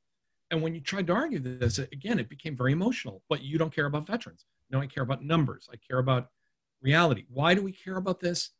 And 0.52 0.60
when 0.60 0.74
you 0.74 0.82
tried 0.82 1.06
to 1.06 1.14
argue 1.14 1.38
this, 1.40 1.78
again, 1.78 2.18
it 2.18 2.28
became 2.28 2.54
very 2.56 2.72
emotional. 2.72 3.22
But 3.28 3.42
you 3.42 3.58
don't 3.58 3.74
care 3.74 3.86
about 3.86 4.06
veterans. 4.06 4.44
No, 4.70 4.80
I 4.80 4.86
care 4.86 5.02
about 5.02 5.24
numbers. 5.24 5.68
I 5.72 5.76
care 5.76 5.98
about 5.98 6.28
reality. 6.82 7.24
Why 7.28 7.54
do 7.54 7.62
we 7.62 7.72
care 7.72 7.96
about 7.96 8.20
this? 8.20 8.50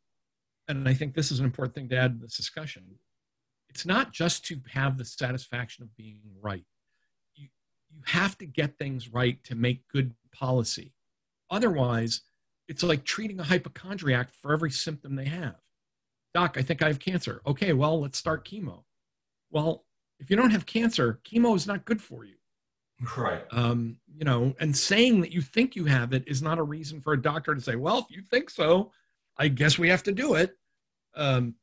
And 0.67 0.89
I 0.89 0.95
think 0.95 1.13
this 1.13 1.31
is 1.31 1.39
an 1.39 1.45
important 1.45 1.75
thing 1.75 1.89
to 1.89 1.95
add 1.95 2.15
to 2.15 2.25
this 2.25 2.35
discussion. 2.35 2.83
It's 3.69 3.85
not 3.85 4.11
just 4.11 4.43
to 4.45 4.59
have 4.71 4.97
the 4.97 5.05
satisfaction 5.05 5.83
of 5.83 5.95
being 5.95 6.19
right. 6.41 6.65
You, 7.35 7.49
you 7.91 8.01
have 8.05 8.37
to 8.39 8.45
get 8.45 8.77
things 8.77 9.09
right 9.09 9.43
to 9.43 9.55
make 9.55 9.87
good 9.87 10.15
policy. 10.31 10.93
Otherwise, 11.51 12.21
it's 12.67 12.81
like 12.81 13.03
treating 13.03 13.39
a 13.39 13.43
hypochondriac 13.43 14.33
for 14.33 14.51
every 14.51 14.71
symptom 14.71 15.15
they 15.15 15.25
have. 15.25 15.55
Doc, 16.33 16.55
I 16.57 16.63
think 16.63 16.81
I 16.81 16.87
have 16.87 16.99
cancer. 16.99 17.41
Okay, 17.45 17.73
well, 17.73 18.01
let's 18.01 18.17
start 18.17 18.47
chemo. 18.47 18.83
Well, 19.51 19.85
if 20.23 20.29
you 20.29 20.37
don't 20.37 20.51
have 20.51 20.65
cancer, 20.65 21.19
chemo 21.25 21.53
is 21.55 21.67
not 21.67 21.83
good 21.83 22.01
for 22.01 22.23
you. 22.23 22.35
Right. 23.17 23.43
Um, 23.51 23.97
you 24.15 24.23
know, 24.23 24.55
and 24.59 24.75
saying 24.75 25.19
that 25.21 25.33
you 25.33 25.41
think 25.41 25.75
you 25.75 25.85
have 25.85 26.13
it 26.13 26.23
is 26.27 26.41
not 26.41 26.59
a 26.59 26.63
reason 26.63 27.01
for 27.01 27.11
a 27.11 27.21
doctor 27.21 27.53
to 27.53 27.59
say, 27.59 27.75
well, 27.75 27.97
if 27.97 28.15
you 28.15 28.21
think 28.21 28.49
so, 28.49 28.91
I 29.37 29.49
guess 29.49 29.77
we 29.77 29.89
have 29.89 30.03
to 30.03 30.13
do 30.13 30.35
it. 30.35 30.55
Um, 31.15 31.55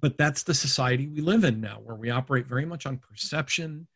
but 0.00 0.16
that's 0.16 0.44
the 0.44 0.54
society 0.54 1.06
we 1.06 1.20
live 1.20 1.44
in 1.44 1.60
now, 1.60 1.80
where 1.84 1.96
we 1.96 2.08
operate 2.08 2.46
very 2.46 2.64
much 2.64 2.86
on 2.86 2.96
perception 2.96 3.86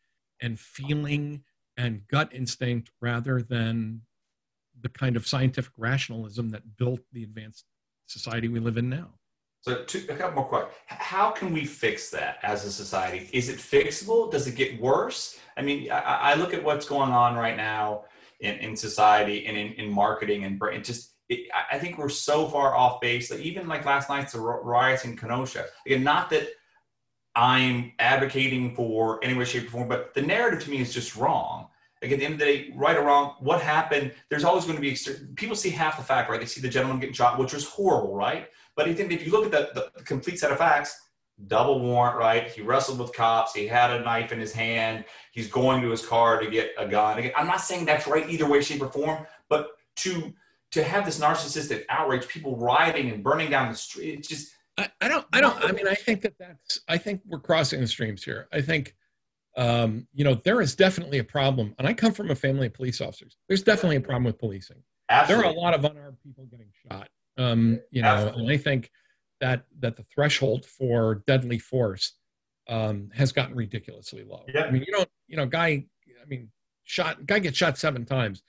and 0.42 0.61
feeling 0.61 1.42
and 1.78 2.06
gut 2.08 2.28
instinct 2.32 2.90
rather 3.00 3.40
than 3.40 4.02
the 4.82 4.90
kind 4.90 5.16
of 5.16 5.26
scientific 5.26 5.73
rationalism 5.78 6.50
that 6.50 6.76
built 6.76 7.00
the 7.12 7.23
advanced 7.23 7.64
society 8.06 8.49
we 8.49 8.61
live 8.61 8.76
in 8.76 8.90
now. 8.90 9.14
So, 9.64 9.83
two, 9.85 10.04
a 10.11 10.14
couple 10.14 10.35
more 10.35 10.44
questions. 10.44 10.75
How 10.88 11.30
can 11.30 11.50
we 11.50 11.64
fix 11.64 12.11
that 12.11 12.37
as 12.42 12.66
a 12.66 12.71
society? 12.71 13.30
Is 13.33 13.49
it 13.49 13.56
fixable? 13.56 14.30
Does 14.30 14.47
it 14.47 14.56
get 14.56 14.78
worse? 14.78 15.38
I 15.56 15.62
mean, 15.62 15.90
I, 15.90 16.00
I 16.00 16.35
look 16.35 16.52
at 16.52 16.62
what's 16.62 16.87
going 16.87 17.12
on 17.12 17.35
right 17.35 17.56
now 17.56 18.04
in, 18.40 18.56
in 18.56 18.76
society 18.76 19.47
and 19.47 19.56
in, 19.56 19.73
in 19.73 19.90
marketing 19.90 20.44
and, 20.44 20.61
and 20.61 20.85
just 20.85 21.14
it, 21.30 21.49
I 21.73 21.78
think 21.78 21.97
we're 21.97 22.11
so 22.11 22.47
far 22.47 22.76
off 22.76 23.00
base 23.00 23.30
that 23.30 23.40
even 23.40 23.66
like 23.66 23.87
last 23.87 24.11
night's 24.11 24.35
riots 24.35 25.06
in 25.06 25.16
Kenosha. 25.16 25.64
Again, 25.87 26.04
not 26.04 26.28
that 26.28 26.49
I'm 27.35 27.92
advocating 27.99 28.75
for 28.75 29.25
any 29.25 29.33
way, 29.33 29.47
shape, 29.47 29.68
or 29.68 29.71
form, 29.71 29.88
but 29.88 30.12
the 30.12 30.21
narrative 30.21 30.62
to 30.64 30.71
me 30.71 30.83
is 30.83 30.92
just 30.92 31.16
wrong. 31.16 31.68
Like 32.02 32.12
at 32.12 32.18
the 32.18 32.26
end 32.26 32.35
of 32.35 32.40
the 32.40 32.44
day, 32.44 32.73
right 32.76 32.99
or 32.99 33.04
wrong, 33.04 33.37
what 33.40 33.62
happened? 33.62 34.12
There's 34.28 34.44
always 34.44 34.66
going 34.66 34.76
to 34.76 34.83
be 34.83 34.94
people 35.37 35.56
see 35.56 35.71
half 35.71 35.97
the 35.97 36.04
fact, 36.04 36.28
right? 36.28 36.38
They 36.38 36.44
see 36.44 36.61
the 36.61 36.68
gentleman 36.68 37.00
getting 37.00 37.14
shot, 37.14 37.38
which 37.38 37.54
was 37.54 37.66
horrible, 37.66 38.14
right? 38.14 38.50
But 38.76 38.88
I 38.88 38.95
think 38.95 39.12
if 39.12 39.25
you 39.25 39.33
look 39.33 39.47
at 39.47 39.52
the, 39.52 39.81
the, 39.81 39.99
the 39.99 40.04
complete 40.04 40.38
set 40.38 40.50
of 40.50 40.59
facts, 40.59 40.99
double 41.47 41.81
warrant, 41.81 42.16
right? 42.16 42.50
He 42.50 42.62
wrestled 42.62 42.99
with 42.99 43.12
cops. 43.12 43.54
He 43.54 43.66
had 43.66 43.90
a 43.90 44.00
knife 44.00 44.33
in 44.33 44.38
his 44.38 44.52
hand. 44.52 45.04
He's 45.33 45.49
going 45.49 45.83
to 45.83 45.90
his 45.90 46.04
car 46.04 46.40
to 46.40 46.50
get 46.50 46.73
a 46.78 46.87
gun. 46.87 47.19
Again, 47.19 47.33
I'm 47.37 47.47
not 47.47 47.61
saying 47.61 47.85
that's 47.85 48.07
right 48.07 48.28
either 48.28 48.49
way, 48.49 48.61
shape, 48.61 48.83
or 48.83 48.90
form, 48.90 49.26
but 49.49 49.69
to 49.97 50.33
to 50.73 50.83
have 50.83 51.04
this 51.04 51.21
narcissistic 51.21 51.85
outrage, 51.88 52.26
people 52.26 52.57
rioting 52.57 53.11
and 53.11 53.23
burning 53.23 53.49
down 53.50 53.71
the 53.71 53.76
street, 53.76 54.19
it's 54.19 54.28
just. 54.28 54.52
I, 54.76 54.88
I 55.00 55.09
don't. 55.09 55.25
I 55.33 55.40
don't. 55.40 55.57
I 55.64 55.71
mean, 55.71 55.87
I 55.87 55.95
think 55.95 56.23
that 56.23 56.35
that's. 56.38 56.81
I 56.88 56.99
think 56.99 57.21
we're 57.26 57.38
crossing 57.38 57.81
the 57.81 57.87
streams 57.87 58.25
here. 58.25 58.49
I 58.52 58.61
think, 58.61 58.97
um, 59.57 60.09
you 60.12 60.25
know, 60.25 60.35
there 60.35 60.61
is 60.61 60.75
definitely 60.75 61.19
a 61.19 61.25
problem, 61.25 61.76
and 61.78 61.87
I 61.87 61.95
come 61.95 62.12
from 62.12 62.31
a 62.31 62.35
family 62.35 62.66
of 62.66 62.75
police 62.75 63.00
officers. 63.00 63.37
There's 63.47 63.62
definitely 63.62 63.97
a 63.97 64.00
problem 64.00 64.25
with 64.25 64.38
policing. 64.38 64.83
Absolutely. 65.09 65.43
There 65.43 65.52
are 65.52 65.57
a 65.57 65.61
lot 65.61 65.75
of 65.75 65.85
unarmed 65.85 66.16
people 66.25 66.47
getting 66.47 66.71
shot. 66.90 67.09
Um, 67.36 67.80
you 67.90 68.02
know, 68.02 68.08
Absolutely. 68.08 68.42
and 68.42 68.52
I 68.52 68.56
think 68.56 68.90
that 69.40 69.64
that 69.80 69.96
the 69.96 70.04
threshold 70.14 70.66
for 70.66 71.22
deadly 71.26 71.58
force 71.58 72.12
um, 72.68 73.10
has 73.14 73.32
gotten 73.32 73.54
ridiculously 73.54 74.24
low. 74.24 74.44
Yeah. 74.52 74.64
I 74.64 74.70
mean, 74.70 74.84
you 74.86 74.92
don't. 74.92 75.08
You 75.26 75.36
know, 75.36 75.46
guy. 75.46 75.84
I 76.22 76.26
mean, 76.26 76.50
shot. 76.84 77.26
Guy 77.26 77.40
gets 77.40 77.56
shot 77.56 77.78
seven 77.78 78.04
times 78.04 78.42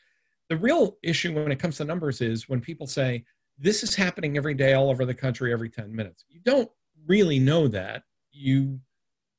the 0.49 0.57
real 0.57 0.97
issue 1.03 1.33
when 1.33 1.51
it 1.51 1.59
comes 1.59 1.77
to 1.77 1.85
numbers 1.85 2.21
is 2.21 2.47
when 2.47 2.61
people 2.61 2.87
say 2.87 3.23
this 3.57 3.83
is 3.83 3.95
happening 3.95 4.37
every 4.37 4.53
day 4.53 4.73
all 4.73 4.89
over 4.89 5.05
the 5.05 5.13
country 5.13 5.51
every 5.51 5.69
10 5.69 5.95
minutes. 5.95 6.25
You 6.29 6.41
don't 6.43 6.69
really 7.07 7.39
know 7.39 7.67
that. 7.69 8.03
You 8.31 8.79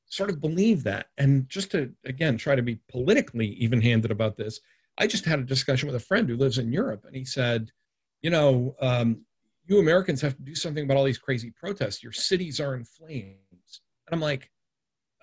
sort 0.05 0.29
of 0.29 0.41
believe 0.41 0.83
that. 0.83 1.07
And 1.17 1.47
just 1.49 1.71
to, 1.71 1.91
again, 2.05 2.37
try 2.37 2.55
to 2.55 2.61
be 2.61 2.79
politically 2.89 3.47
even 3.47 3.81
handed 3.81 4.11
about 4.11 4.37
this, 4.37 4.59
I 4.97 5.07
just 5.07 5.25
had 5.25 5.39
a 5.39 5.43
discussion 5.43 5.87
with 5.87 5.95
a 5.95 6.05
friend 6.05 6.27
who 6.27 6.35
lives 6.35 6.57
in 6.57 6.71
Europe, 6.71 7.05
and 7.05 7.15
he 7.15 7.23
said, 7.23 7.71
you 8.21 8.31
know, 8.31 8.75
um, 8.81 9.21
you 9.67 9.79
Americans 9.79 10.21
have 10.21 10.35
to 10.37 10.43
do 10.43 10.55
something 10.55 10.83
about 10.83 10.97
all 10.97 11.03
these 11.03 11.17
crazy 11.17 11.51
protests. 11.51 12.03
Your 12.03 12.13
cities 12.13 12.59
are 12.59 12.75
in 12.75 12.85
flames. 12.85 13.81
And 14.07 14.13
I'm 14.13 14.21
like, 14.21 14.49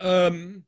um, 0.01 0.65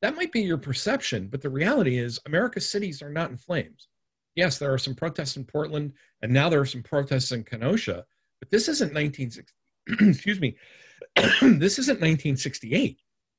that 0.00 0.16
might 0.16 0.32
be 0.32 0.42
your 0.42 0.58
perception, 0.58 1.28
but 1.28 1.42
the 1.42 1.50
reality 1.50 1.98
is 1.98 2.20
America's 2.26 2.70
cities 2.70 3.02
are 3.02 3.10
not 3.10 3.30
in 3.30 3.36
flames 3.36 3.88
yes, 4.34 4.58
there 4.58 4.72
are 4.72 4.78
some 4.78 4.94
protests 4.94 5.36
in 5.36 5.44
Portland, 5.44 5.92
and 6.22 6.32
now 6.32 6.48
there 6.48 6.60
are 6.60 6.66
some 6.66 6.82
protests 6.82 7.32
in 7.32 7.44
Kenosha, 7.44 8.04
but 8.40 8.50
this 8.50 8.68
isn't 8.68 8.94
1960. 8.94 9.52
excuse 10.10 10.40
me, 10.40 10.56
this 11.16 11.78
isn't 11.78 12.00
1968. 12.00 12.98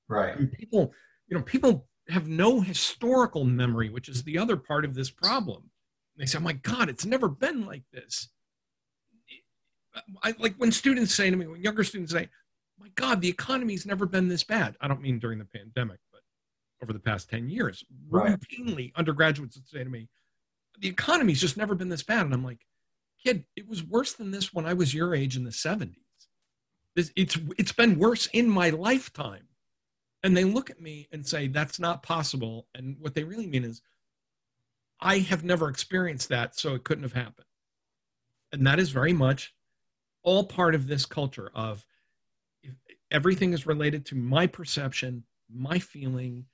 Right. 0.10 0.38
And 0.38 0.52
people, 0.52 0.94
you 1.28 1.38
know, 1.38 1.44
people 1.44 1.88
have 2.10 2.28
no 2.28 2.62
historical 2.62 3.46
memory, 3.46 3.90
which 3.90 4.10
is 4.10 4.24
the 4.24 4.38
other 4.38 4.58
part 4.58 4.86
of 4.86 4.94
this 4.94 5.10
problem. 5.10 5.70
They 6.18 6.26
say, 6.26 6.38
"Oh 6.38 6.42
my 6.42 6.54
God, 6.54 6.90
it's 6.90 7.06
never 7.06 7.30
been 7.30 7.66
like 7.66 7.84
this." 7.92 8.30
I 10.24 10.34
like 10.40 10.56
when 10.58 10.72
students 10.72 11.14
say 11.14 11.30
to 11.30 11.36
me, 11.36 11.48
when 11.48 11.62
younger 11.62 11.84
students 11.84 12.12
say, 12.12 12.30
"My 12.80 12.90
God, 12.96 13.22
the 13.22 13.30
economy's 13.30 13.86
never 13.86 14.06
been 14.06 14.28
this 14.28 14.44
bad." 14.44 14.76
I 14.82 14.88
don't 14.88 15.02
mean 15.02 15.20
during 15.20 15.40
the 15.40 15.46
pandemic, 15.46 16.00
but 16.12 16.22
over 16.84 16.94
the 16.94 17.00
past 17.00 17.30
10 17.30 17.50
years. 17.50 17.84
Right. 18.10 18.38
Routinely, 18.38 18.94
undergraduates 18.96 19.56
would 19.56 19.68
say 19.68 19.84
to 19.84 19.90
me, 19.90 20.10
the 20.80 20.90
economy's 20.90 21.42
just 21.42 21.58
never 21.58 21.76
been 21.76 21.90
this 21.90 22.04
bad. 22.04 22.26
And 22.26 22.34
I'm 22.34 22.44
like, 22.44 22.66
kid, 23.24 23.46
it 23.56 23.68
was 23.68 23.84
worse 23.84 24.14
than 24.14 24.32
this 24.32 24.54
when 24.54 24.66
I 24.66 24.74
was 24.74 24.94
your 24.94 25.16
age 25.16 25.38
in 25.38 25.46
the 25.46 25.52
70s. 25.52 25.96
It's, 26.96 27.12
it's, 27.16 27.38
it's 27.58 27.72
been 27.72 27.98
worse 27.98 28.28
in 28.34 28.50
my 28.50 28.70
lifetime. 28.70 29.48
And 30.24 30.38
they 30.38 30.44
look 30.44 30.70
at 30.70 30.82
me 30.82 31.08
and 31.12 31.26
say, 31.26 31.48
that's 31.48 31.80
not 31.80 32.04
possible. 32.04 32.68
And 32.76 32.98
what 33.00 33.16
they 33.16 33.24
really 33.24 33.48
mean 33.48 33.64
is, 33.64 33.82
I 35.00 35.20
have 35.20 35.44
never 35.44 35.68
experienced 35.68 36.30
that, 36.30 36.58
so 36.58 36.76
it 36.76 36.84
couldn't 36.84 37.04
have 37.04 37.14
happened. 37.14 37.48
And 38.54 38.66
that 38.68 38.80
is 38.80 38.92
very 38.92 39.12
much 39.12 39.54
all 40.24 40.46
part 40.46 40.76
of 40.76 40.88
this 40.88 41.06
culture 41.06 41.52
of 41.54 41.86
everything 43.12 43.54
is 43.54 43.68
related 43.68 44.06
to 44.08 44.16
my 44.16 44.48
perception, 44.48 45.24
my 45.54 45.78
feeling, 45.78 46.46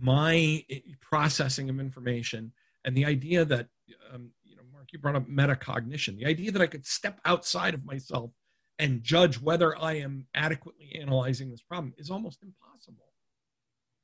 my 0.00 0.64
processing 1.00 1.68
of 1.68 1.80
information 1.80 2.52
and 2.84 2.96
the 2.96 3.04
idea 3.04 3.44
that 3.44 3.68
um, 4.12 4.30
you 4.44 4.56
know 4.56 4.62
mark 4.72 4.86
you 4.92 4.98
brought 4.98 5.16
up 5.16 5.28
metacognition 5.28 6.16
the 6.16 6.26
idea 6.26 6.50
that 6.50 6.62
i 6.62 6.66
could 6.66 6.86
step 6.86 7.20
outside 7.24 7.74
of 7.74 7.84
myself 7.84 8.30
and 8.78 9.02
judge 9.02 9.40
whether 9.40 9.78
i 9.78 9.92
am 9.92 10.26
adequately 10.34 10.96
analyzing 11.00 11.50
this 11.50 11.62
problem 11.62 11.92
is 11.98 12.10
almost 12.10 12.42
impossible. 12.42 13.04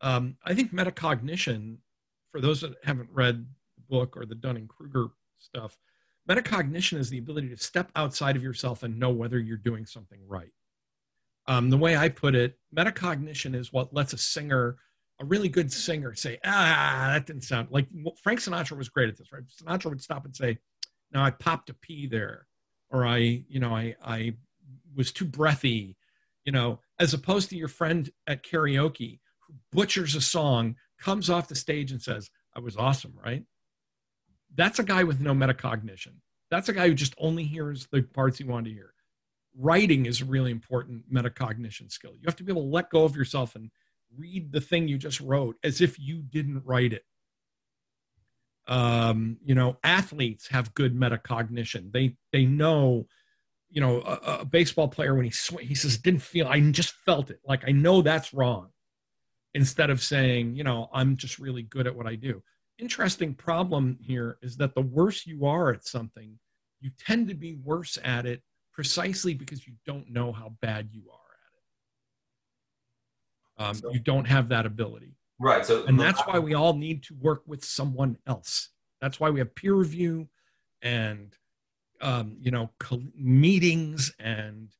Um, 0.00 0.36
i 0.44 0.54
think 0.54 0.72
metacognition 0.72 1.78
for 2.30 2.40
those 2.40 2.60
that 2.60 2.74
haven't 2.84 3.08
read 3.10 3.46
the 3.76 3.82
book 3.88 4.16
or 4.16 4.26
the 4.26 4.34
dunning-kruger 4.34 5.08
stuff 5.38 5.78
metacognition 6.28 6.98
is 6.98 7.10
the 7.10 7.18
ability 7.18 7.48
to 7.48 7.56
step 7.56 7.90
outside 7.96 8.36
of 8.36 8.42
yourself 8.42 8.82
and 8.82 8.98
know 8.98 9.10
whether 9.10 9.38
you're 9.38 9.56
doing 9.56 9.86
something 9.86 10.20
right 10.26 10.52
um, 11.46 11.70
the 11.70 11.78
way 11.78 11.96
i 11.96 12.08
put 12.08 12.34
it 12.34 12.58
metacognition 12.76 13.54
is 13.54 13.72
what 13.72 13.94
lets 13.94 14.12
a 14.12 14.18
singer 14.18 14.76
a 15.20 15.24
really 15.24 15.48
good 15.48 15.72
singer 15.72 16.14
say, 16.14 16.38
ah, 16.44 17.10
that 17.12 17.26
didn't 17.26 17.42
sound 17.42 17.68
like 17.70 17.88
Frank 18.22 18.40
Sinatra 18.40 18.76
was 18.76 18.88
great 18.88 19.08
at 19.08 19.16
this, 19.16 19.32
right? 19.32 19.42
Sinatra 19.46 19.90
would 19.90 20.02
stop 20.02 20.24
and 20.24 20.34
say, 20.34 20.58
now 21.12 21.24
I 21.24 21.30
popped 21.30 21.70
a 21.70 21.74
P 21.74 22.06
there, 22.06 22.46
or 22.90 23.06
I, 23.06 23.44
you 23.48 23.58
know, 23.58 23.74
I, 23.74 23.96
I 24.04 24.34
was 24.94 25.10
too 25.10 25.24
breathy, 25.24 25.96
you 26.44 26.52
know, 26.52 26.80
as 27.00 27.14
opposed 27.14 27.50
to 27.50 27.56
your 27.56 27.68
friend 27.68 28.10
at 28.26 28.44
karaoke 28.44 29.20
who 29.46 29.54
butchers 29.72 30.14
a 30.14 30.20
song, 30.20 30.76
comes 31.00 31.30
off 31.30 31.48
the 31.48 31.54
stage 31.54 31.90
and 31.90 32.02
says, 32.02 32.30
I 32.54 32.60
was 32.60 32.76
awesome, 32.76 33.14
right? 33.24 33.44
That's 34.54 34.78
a 34.78 34.84
guy 34.84 35.04
with 35.04 35.20
no 35.20 35.34
metacognition. 35.34 36.14
That's 36.50 36.68
a 36.68 36.72
guy 36.72 36.88
who 36.88 36.94
just 36.94 37.14
only 37.18 37.44
hears 37.44 37.86
the 37.92 38.02
parts 38.02 38.38
he 38.38 38.44
wanted 38.44 38.70
to 38.70 38.74
hear. 38.74 38.94
Writing 39.56 40.06
is 40.06 40.20
a 40.20 40.24
really 40.24 40.50
important 40.50 41.12
metacognition 41.12 41.90
skill. 41.90 42.12
You 42.14 42.22
have 42.26 42.36
to 42.36 42.44
be 42.44 42.52
able 42.52 42.62
to 42.62 42.68
let 42.68 42.90
go 42.90 43.04
of 43.04 43.16
yourself 43.16 43.54
and 43.56 43.70
read 44.16 44.52
the 44.52 44.60
thing 44.60 44.88
you 44.88 44.98
just 44.98 45.20
wrote 45.20 45.56
as 45.62 45.80
if 45.80 45.98
you 45.98 46.22
didn't 46.22 46.62
write 46.64 46.92
it. 46.92 47.04
Um, 48.66 49.38
you 49.44 49.54
know, 49.54 49.78
athletes 49.82 50.48
have 50.48 50.74
good 50.74 50.94
metacognition. 50.94 51.92
They 51.92 52.16
they 52.32 52.44
know, 52.44 53.06
you 53.70 53.80
know, 53.80 54.00
a, 54.02 54.38
a 54.40 54.44
baseball 54.44 54.88
player 54.88 55.14
when 55.14 55.24
he 55.24 55.30
sw- 55.30 55.60
he 55.60 55.74
says 55.74 55.98
didn't 55.98 56.22
feel 56.22 56.46
I 56.48 56.60
just 56.60 56.94
felt 57.06 57.30
it. 57.30 57.40
Like 57.46 57.64
I 57.66 57.72
know 57.72 58.02
that's 58.02 58.34
wrong. 58.34 58.70
instead 59.54 59.90
of 59.90 60.02
saying, 60.02 60.54
you 60.54 60.64
know, 60.64 60.88
I'm 60.92 61.16
just 61.16 61.38
really 61.38 61.62
good 61.62 61.86
at 61.86 61.96
what 61.96 62.06
I 62.06 62.14
do. 62.14 62.42
Interesting 62.78 63.34
problem 63.34 63.98
here 64.00 64.38
is 64.42 64.56
that 64.58 64.74
the 64.74 64.82
worse 64.82 65.26
you 65.26 65.46
are 65.46 65.72
at 65.72 65.84
something, 65.84 66.38
you 66.80 66.90
tend 66.98 67.28
to 67.28 67.34
be 67.34 67.56
worse 67.64 67.98
at 68.04 68.24
it 68.24 68.42
precisely 68.72 69.34
because 69.34 69.66
you 69.66 69.74
don't 69.84 70.08
know 70.08 70.32
how 70.32 70.52
bad 70.62 70.88
you 70.92 71.02
are 71.10 71.28
at 73.64 73.64
it. 73.64 73.68
Um, 73.68 73.74
so, 73.74 73.92
you 73.92 73.98
don't 73.98 74.26
have 74.26 74.48
that 74.50 74.64
ability. 74.64 75.16
Right. 75.40 75.66
So, 75.66 75.84
and 75.86 75.98
that's 75.98 76.20
why 76.22 76.38
we 76.38 76.54
all 76.54 76.74
need 76.74 77.02
to 77.04 77.14
work 77.14 77.42
with 77.46 77.64
someone 77.64 78.16
else. 78.26 78.70
That's 79.00 79.18
why 79.18 79.30
we 79.30 79.40
have 79.40 79.54
peer 79.54 79.74
review 79.74 80.28
and, 80.82 81.34
um, 82.00 82.36
you 82.40 82.50
know, 82.50 82.70
meetings 83.16 84.14
and, 84.18 84.70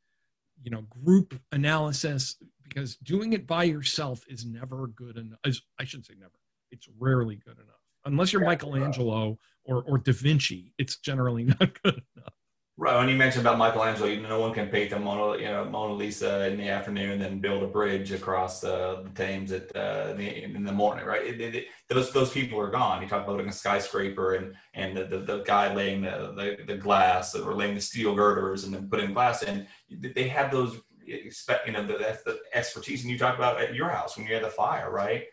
you 0.63 0.71
know, 0.71 0.83
group 1.05 1.41
analysis 1.53 2.37
because 2.63 2.97
doing 2.97 3.33
it 3.33 3.47
by 3.47 3.65
yourself 3.65 4.25
is 4.29 4.45
never 4.45 4.89
good 4.89 5.17
enough. 5.17 5.39
I 5.79 5.85
shouldn't 5.85 6.07
say 6.07 6.15
never. 6.19 6.33
It's 6.71 6.89
rarely 6.99 7.37
good 7.37 7.59
enough. 7.59 7.78
Unless 8.09 8.33
you're 8.33 8.45
Michelangelo 8.45 9.39
or, 9.65 9.83
or 9.85 9.99
Da 9.99 10.13
Vinci, 10.13 10.73
it's 10.79 10.97
generally 10.99 11.45
not 11.61 11.83
good 11.83 12.03
enough. 12.17 12.33
Right. 12.81 12.97
When 12.97 13.09
you 13.09 13.17
mentioned 13.17 13.45
about 13.45 13.59
Michelangelo, 13.59 14.15
no 14.21 14.39
one 14.39 14.55
can 14.55 14.69
paint 14.69 14.91
the 14.91 15.01
Mona, 15.01 15.37
you 15.37 15.49
know, 15.49 15.65
Mona 15.65 15.95
Lisa 15.95 16.47
in 16.47 16.59
the 16.59 16.69
afternoon 16.69 17.11
and 17.11 17.21
then 17.21 17.41
build 17.41 17.65
a 17.65 17.67
bridge 17.67 18.13
across 18.13 18.63
uh, 18.63 19.03
the 19.03 19.11
Thames 19.11 19.51
at 19.51 19.75
uh, 19.75 20.11
in, 20.13 20.17
the, 20.17 20.45
in, 20.45 20.65
the, 20.65 20.71
morning, 20.71 21.05
right? 21.05 21.27
It, 21.27 21.41
it, 21.41 21.55
it, 21.57 21.67
those 21.89 22.13
those 22.13 22.31
people 22.31 22.61
are 22.61 22.71
gone. 22.71 23.03
You 23.03 23.09
talk 23.09 23.27
about 23.27 23.41
a 23.41 23.51
skyscraper 23.51 24.35
and 24.35 24.55
and 24.75 24.97
the, 24.97 25.07
the, 25.07 25.19
the 25.19 25.43
guy 25.43 25.75
laying 25.75 26.03
the, 26.03 26.33
the, 26.37 26.65
the 26.73 26.77
glass 26.77 27.35
or 27.35 27.53
laying 27.53 27.75
the 27.75 27.81
steel 27.81 28.15
girders 28.15 28.63
and 28.63 28.73
then 28.73 28.89
putting 28.89 29.13
glass 29.13 29.43
in. 29.43 29.67
They 29.91 30.29
have 30.29 30.53
those 30.53 30.81
expect 31.09 31.67
you 31.67 31.73
know 31.73 31.85
the, 31.85 31.99
that's 31.99 32.23
the 32.23 32.39
expertise 32.55 33.03
and 33.03 33.11
you 33.11 33.19
talk 33.19 33.37
about 33.37 33.61
at 33.61 33.75
your 33.75 33.89
house 33.89 34.17
when 34.17 34.27
you 34.27 34.35
had 34.35 34.45
the 34.45 34.51
fire 34.51 34.91
right 34.91 35.25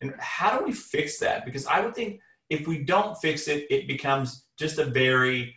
and 0.00 0.14
how 0.18 0.56
do 0.56 0.64
we 0.64 0.72
fix 0.72 1.18
that? 1.18 1.44
Because 1.44 1.66
i 1.66 1.80
would 1.80 1.94
think 1.94 2.20
if 2.50 2.66
we 2.66 2.78
don't 2.78 3.16
fix 3.18 3.48
it 3.48 3.66
it 3.70 3.86
becomes 3.86 4.46
just 4.58 4.78
a 4.78 4.84
very 4.84 5.54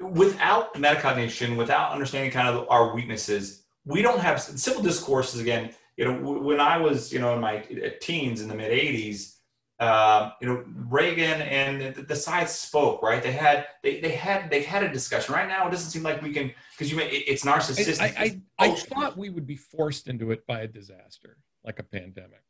without 0.00 0.74
metacognition 0.74 1.56
without 1.56 1.92
understanding 1.92 2.30
kind 2.30 2.48
of 2.48 2.66
our 2.68 2.94
weaknesses 2.94 3.64
we 3.84 4.02
don't 4.02 4.20
have 4.20 4.40
civil 4.40 4.82
discourses 4.82 5.40
again 5.40 5.70
you 5.96 6.04
know 6.04 6.32
when 6.38 6.60
i 6.60 6.76
was 6.76 7.12
you 7.12 7.18
know 7.18 7.34
in 7.34 7.40
my 7.40 7.60
teens 8.00 8.40
in 8.42 8.48
the 8.48 8.54
mid 8.54 8.70
80s 8.70 9.32
uh, 9.78 10.30
you 10.40 10.48
know 10.48 10.64
Reagan 10.88 11.42
and 11.42 11.94
the, 11.94 12.00
the, 12.00 12.16
sides 12.16 12.52
spoke 12.52 13.02
right? 13.02 13.22
They 13.22 13.32
had 13.32 13.66
they, 13.82 14.00
they 14.00 14.12
had 14.12 14.48
they 14.48 14.62
had 14.62 14.82
a 14.82 14.90
discussion. 14.90 15.34
Right 15.34 15.46
now 15.46 15.68
it 15.68 15.70
doesn't 15.70 15.90
seem 15.90 16.02
like 16.02 16.22
we 16.22 16.32
can 16.32 16.50
because 16.72 16.90
you 16.90 16.96
may 16.96 17.10
it, 17.10 17.24
it's 17.26 17.44
narcissistic 17.44 18.00
I, 18.00 18.06
I, 18.06 18.40
I, 18.58 18.70
I, 18.70 18.74
thought 18.74 19.18
we 19.18 19.28
would 19.28 19.46
be 19.46 19.56
forced 19.56 20.08
into 20.08 20.30
it 20.30 20.46
by 20.46 20.60
a 20.60 20.66
disaster 20.66 21.36
like 21.62 21.78
a 21.78 21.82
pandemic 21.82 22.42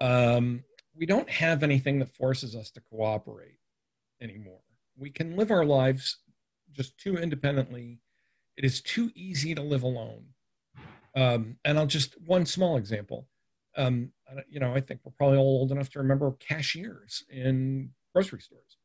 um, 0.00 0.64
we 0.94 1.06
don't 1.06 1.30
have 1.30 1.62
anything 1.62 1.98
that 1.98 2.14
forces 2.14 2.54
us 2.54 2.70
to 2.70 2.80
cooperate 2.90 3.58
anymore 4.20 4.60
we 4.96 5.10
can 5.10 5.36
live 5.36 5.50
our 5.50 5.64
lives 5.64 6.18
just 6.72 6.98
too 6.98 7.16
independently 7.16 8.00
it 8.56 8.64
is 8.64 8.80
too 8.80 9.10
easy 9.14 9.54
to 9.54 9.62
live 9.62 9.82
alone 9.82 10.24
um, 11.16 11.56
and 11.64 11.78
i'll 11.78 11.86
just 11.86 12.20
one 12.20 12.46
small 12.46 12.76
example 12.76 13.26
um, 13.76 14.12
you 14.48 14.60
know, 14.60 14.74
I 14.74 14.80
think 14.80 15.00
we're 15.04 15.12
probably 15.12 15.38
all 15.38 15.60
old 15.60 15.72
enough 15.72 15.90
to 15.90 15.98
remember 15.98 16.32
cashiers 16.38 17.24
in 17.30 17.90
grocery 18.14 18.40
stores. 18.40 18.76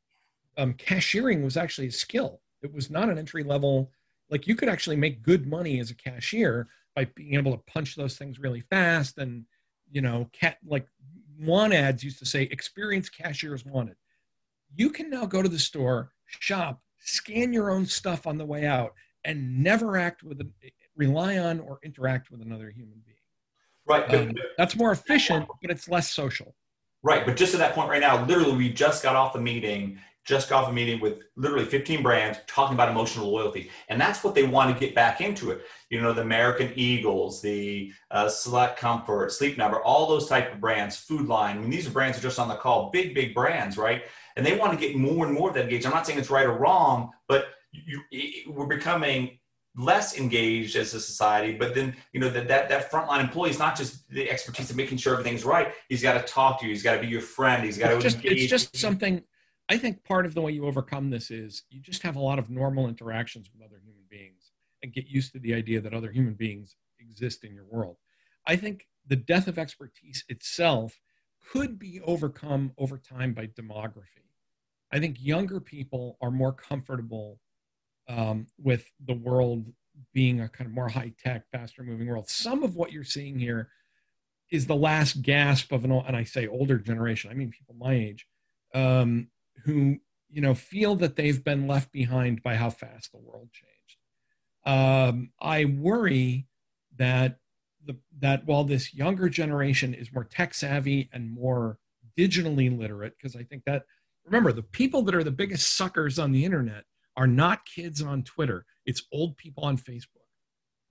Um, 0.57 0.73
cashiering 0.73 1.43
was 1.43 1.57
actually 1.57 1.87
a 1.87 1.91
skill. 1.91 2.41
It 2.61 2.73
was 2.73 2.89
not 2.89 3.09
an 3.09 3.17
entry 3.17 3.43
level. 3.43 3.91
Like 4.29 4.47
you 4.47 4.55
could 4.55 4.69
actually 4.69 4.95
make 4.95 5.21
good 5.21 5.47
money 5.47 5.79
as 5.79 5.91
a 5.91 5.95
cashier 5.95 6.67
by 6.95 7.05
being 7.05 7.33
able 7.35 7.51
to 7.51 7.63
punch 7.71 7.95
those 7.95 8.17
things 8.17 8.39
really 8.39 8.61
fast. 8.61 9.17
And 9.17 9.45
you 9.91 10.01
know, 10.01 10.29
cat 10.31 10.57
like 10.65 10.87
want 11.39 11.73
ads 11.73 12.03
used 12.03 12.19
to 12.19 12.25
say, 12.25 12.43
"Experienced 12.43 13.15
cashiers 13.15 13.65
wanted." 13.65 13.95
You 14.75 14.89
can 14.89 15.09
now 15.09 15.25
go 15.25 15.41
to 15.41 15.49
the 15.49 15.59
store, 15.59 16.11
shop, 16.25 16.81
scan 16.99 17.53
your 17.53 17.69
own 17.69 17.85
stuff 17.85 18.27
on 18.27 18.37
the 18.37 18.45
way 18.45 18.65
out, 18.65 18.93
and 19.23 19.63
never 19.63 19.97
act 19.97 20.23
with, 20.23 20.41
a, 20.41 20.47
rely 20.95 21.37
on 21.37 21.59
or 21.59 21.79
interact 21.83 22.31
with 22.31 22.41
another 22.41 22.69
human 22.69 23.01
being. 23.05 23.17
Right. 23.87 24.13
Um, 24.13 24.33
that's 24.57 24.75
more 24.75 24.91
efficient, 24.91 25.47
but 25.61 25.71
it's 25.71 25.87
less 25.87 26.11
social. 26.11 26.55
Right. 27.03 27.25
But 27.25 27.37
just 27.37 27.51
to 27.51 27.57
that 27.59 27.73
point 27.73 27.89
right 27.89 28.01
now, 28.01 28.25
literally, 28.25 28.57
we 28.57 28.69
just 28.69 29.03
got 29.03 29.15
off 29.15 29.33
the 29.33 29.41
meeting, 29.41 29.99
just 30.25 30.49
got 30.49 30.63
off 30.63 30.69
a 30.69 30.73
meeting 30.73 30.99
with 30.99 31.21
literally 31.35 31.65
15 31.65 32.01
brands 32.01 32.39
talking 32.47 32.73
about 32.73 32.89
emotional 32.89 33.31
loyalty. 33.31 33.69
And 33.89 34.01
that's 34.01 34.23
what 34.23 34.33
they 34.33 34.43
want 34.43 34.73
to 34.73 34.79
get 34.79 34.95
back 34.95 35.21
into 35.21 35.51
it. 35.51 35.61
You 35.91 36.01
know, 36.01 36.13
the 36.13 36.23
American 36.23 36.71
Eagles, 36.75 37.41
the 37.41 37.93
uh, 38.09 38.27
Select 38.27 38.77
Comfort, 38.77 39.31
Sleep 39.31 39.57
Number, 39.57 39.79
all 39.81 40.07
those 40.07 40.27
type 40.27 40.51
of 40.51 40.59
brands, 40.59 40.97
Food 40.97 41.27
Lion. 41.27 41.57
I 41.57 41.61
mean, 41.61 41.69
these 41.69 41.87
are 41.87 41.91
brands 41.91 42.17
that 42.17 42.25
are 42.25 42.29
just 42.29 42.39
on 42.39 42.49
the 42.49 42.55
call, 42.55 42.89
big, 42.89 43.13
big 43.13 43.35
brands, 43.35 43.77
right? 43.77 44.03
And 44.35 44.45
they 44.45 44.57
want 44.57 44.73
to 44.73 44.79
get 44.79 44.95
more 44.95 45.25
and 45.25 45.33
more 45.33 45.49
of 45.49 45.55
that 45.55 45.65
engaged. 45.65 45.85
I'm 45.85 45.93
not 45.93 46.07
saying 46.07 46.17
it's 46.17 46.31
right 46.31 46.47
or 46.47 46.57
wrong, 46.57 47.11
but 47.27 47.49
you, 47.71 48.01
we're 48.47 48.65
becoming 48.65 49.37
less 49.77 50.17
engaged 50.17 50.77
as 50.77 50.93
a 50.93 51.01
society 51.01 51.53
but 51.53 51.75
then 51.75 51.93
you 52.13 52.19
know 52.21 52.29
that 52.29 52.47
that, 52.47 52.69
that 52.69 52.89
frontline 52.89 53.19
employee 53.19 53.49
is 53.49 53.59
not 53.59 53.75
just 53.75 54.07
the 54.09 54.29
expertise 54.31 54.69
of 54.69 54.77
making 54.77 54.97
sure 54.97 55.11
everything's 55.11 55.43
right 55.43 55.73
he's 55.89 56.01
got 56.01 56.13
to 56.13 56.33
talk 56.33 56.61
to 56.61 56.65
you 56.65 56.71
he's 56.71 56.81
got 56.81 56.95
to 56.95 57.01
be 57.01 57.07
your 57.07 57.19
friend 57.19 57.61
he's 57.61 57.77
got 57.77 57.91
it's 57.91 57.97
to 57.97 58.03
just, 58.03 58.15
engage. 58.23 58.43
it's 58.43 58.49
just 58.49 58.77
something 58.77 59.21
i 59.69 59.77
think 59.77 60.03
part 60.03 60.25
of 60.25 60.33
the 60.33 60.41
way 60.41 60.51
you 60.51 60.65
overcome 60.65 61.09
this 61.09 61.31
is 61.31 61.63
you 61.69 61.79
just 61.79 62.03
have 62.03 62.15
a 62.15 62.21
lot 62.21 62.39
of 62.39 62.49
normal 62.49 62.87
interactions 62.87 63.49
with 63.51 63.65
other 63.65 63.81
human 63.83 64.03
beings 64.09 64.51
and 64.83 64.93
get 64.93 65.07
used 65.07 65.31
to 65.31 65.39
the 65.39 65.53
idea 65.53 65.81
that 65.81 65.93
other 65.93 66.11
human 66.11 66.33
beings 66.33 66.75
exist 66.99 67.43
in 67.43 67.53
your 67.53 67.65
world 67.65 67.97
i 68.47 68.55
think 68.55 68.87
the 69.07 69.15
death 69.15 69.47
of 69.47 69.59
expertise 69.59 70.23
itself 70.29 70.99
could 71.51 71.77
be 71.77 72.01
overcome 72.05 72.71
over 72.77 72.97
time 72.97 73.33
by 73.33 73.47
demography 73.47 74.25
i 74.91 74.99
think 74.99 75.17
younger 75.19 75.59
people 75.59 76.17
are 76.21 76.31
more 76.31 76.53
comfortable 76.53 77.39
um, 78.07 78.47
with 78.57 78.91
the 79.05 79.13
world 79.13 79.65
being 80.13 80.41
a 80.41 80.49
kind 80.49 80.67
of 80.67 80.73
more 80.73 80.89
high 80.89 81.13
tech, 81.23 81.43
faster 81.51 81.83
moving 81.83 82.07
world. 82.07 82.29
Some 82.29 82.63
of 82.63 82.75
what 82.75 82.91
you're 82.91 83.03
seeing 83.03 83.39
here 83.39 83.69
is 84.51 84.67
the 84.67 84.75
last 84.75 85.21
gasp 85.21 85.71
of 85.71 85.83
an, 85.83 85.91
old—and 85.91 86.15
I 86.15 86.23
say 86.23 86.47
older 86.47 86.77
generation, 86.77 87.31
I 87.31 87.33
mean 87.33 87.51
people 87.51 87.75
my 87.77 87.93
age, 87.93 88.27
um, 88.73 89.27
who 89.63 89.97
you 90.29 90.41
know 90.41 90.53
feel 90.53 90.95
that 90.95 91.15
they've 91.15 91.43
been 91.43 91.67
left 91.67 91.91
behind 91.91 92.43
by 92.43 92.55
how 92.55 92.69
fast 92.69 93.11
the 93.11 93.17
world 93.17 93.49
changed. 93.51 93.97
Um, 94.65 95.31
I 95.39 95.65
worry 95.65 96.47
that 96.97 97.39
the, 97.85 97.97
that 98.19 98.45
while 98.45 98.63
this 98.63 98.93
younger 98.93 99.29
generation 99.29 99.93
is 99.93 100.11
more 100.11 100.23
tech 100.23 100.53
savvy 100.53 101.09
and 101.13 101.31
more 101.31 101.77
digitally 102.17 102.75
literate, 102.75 103.13
because 103.17 103.35
I 103.35 103.43
think 103.43 103.63
that 103.65 103.83
remember 104.25 104.51
the 104.51 104.63
people 104.63 105.03
that 105.03 105.15
are 105.15 105.23
the 105.23 105.31
biggest 105.31 105.75
suckers 105.75 106.17
on 106.17 106.31
the 106.31 106.43
internet 106.43 106.83
are 107.15 107.27
not 107.27 107.65
kids 107.65 108.01
on 108.01 108.23
Twitter, 108.23 108.65
it's 108.85 109.03
old 109.13 109.37
people 109.37 109.63
on 109.63 109.77
Facebook. 109.77 110.25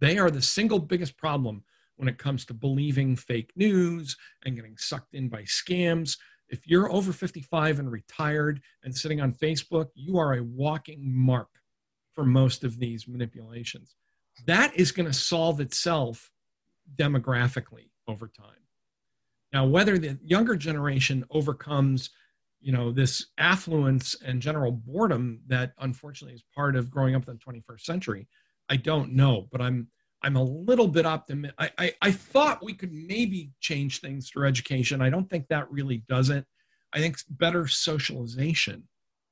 They 0.00 0.18
are 0.18 0.30
the 0.30 0.42
single 0.42 0.78
biggest 0.78 1.16
problem 1.16 1.64
when 1.96 2.08
it 2.08 2.18
comes 2.18 2.44
to 2.44 2.54
believing 2.54 3.16
fake 3.16 3.52
news 3.56 4.16
and 4.44 4.56
getting 4.56 4.76
sucked 4.76 5.14
in 5.14 5.28
by 5.28 5.42
scams. 5.42 6.16
If 6.54 6.68
you're 6.68 6.92
over 6.92 7.12
55 7.12 7.80
and 7.80 7.90
retired 7.90 8.60
and 8.84 8.96
sitting 8.96 9.20
on 9.20 9.32
Facebook, 9.32 9.88
you 9.96 10.18
are 10.18 10.34
a 10.34 10.42
walking 10.44 11.00
mark 11.12 11.48
for 12.12 12.24
most 12.24 12.62
of 12.62 12.78
these 12.78 13.08
manipulations. 13.08 13.96
That 14.46 14.72
is 14.76 14.92
going 14.92 15.06
to 15.06 15.12
solve 15.12 15.58
itself 15.58 16.30
demographically 16.94 17.90
over 18.06 18.28
time. 18.28 18.62
Now, 19.52 19.66
whether 19.66 19.98
the 19.98 20.16
younger 20.22 20.54
generation 20.54 21.24
overcomes 21.30 22.10
you 22.60 22.72
know 22.72 22.92
this 22.92 23.26
affluence 23.36 24.16
and 24.24 24.40
general 24.40 24.70
boredom 24.72 25.40
that 25.48 25.72
unfortunately 25.80 26.36
is 26.36 26.44
part 26.54 26.76
of 26.76 26.90
growing 26.90 27.14
up 27.14 27.28
in 27.28 27.34
the 27.34 27.52
21st 27.52 27.80
century 27.82 28.26
i 28.70 28.76
don't 28.76 29.12
know 29.12 29.46
but 29.52 29.60
i'm 29.60 29.86
i'm 30.24 30.36
a 30.36 30.42
little 30.42 30.88
bit 30.88 31.06
optimistic 31.06 31.54
I, 31.78 31.92
I, 32.00 32.10
thought 32.10 32.64
we 32.64 32.74
could 32.74 32.92
maybe 32.92 33.50
change 33.60 34.00
things 34.00 34.28
through 34.28 34.48
education 34.48 35.00
i 35.00 35.10
don't 35.10 35.28
think 35.28 35.48
that 35.48 35.70
really 35.70 36.02
does 36.08 36.30
it 36.30 36.44
i 36.92 36.98
think 36.98 37.18
better 37.28 37.66
socialization 37.66 38.84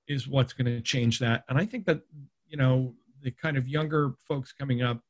is 0.08 0.28
what's 0.28 0.52
going 0.52 0.66
to 0.66 0.80
change 0.80 1.18
that 1.18 1.44
and 1.48 1.58
i 1.58 1.66
think 1.66 1.86
that 1.86 2.02
you 2.46 2.56
know 2.56 2.94
the 3.22 3.30
kind 3.30 3.56
of 3.56 3.66
younger 3.68 4.12
folks 4.28 4.52
coming 4.52 4.82
up 4.82 5.00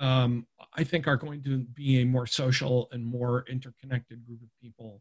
um, 0.00 0.46
i 0.74 0.82
think 0.82 1.06
are 1.06 1.16
going 1.16 1.42
to 1.42 1.58
be 1.74 2.00
a 2.00 2.06
more 2.06 2.26
social 2.26 2.88
and 2.92 3.04
more 3.04 3.44
interconnected 3.48 4.24
group 4.26 4.42
of 4.42 4.48
people 4.60 5.00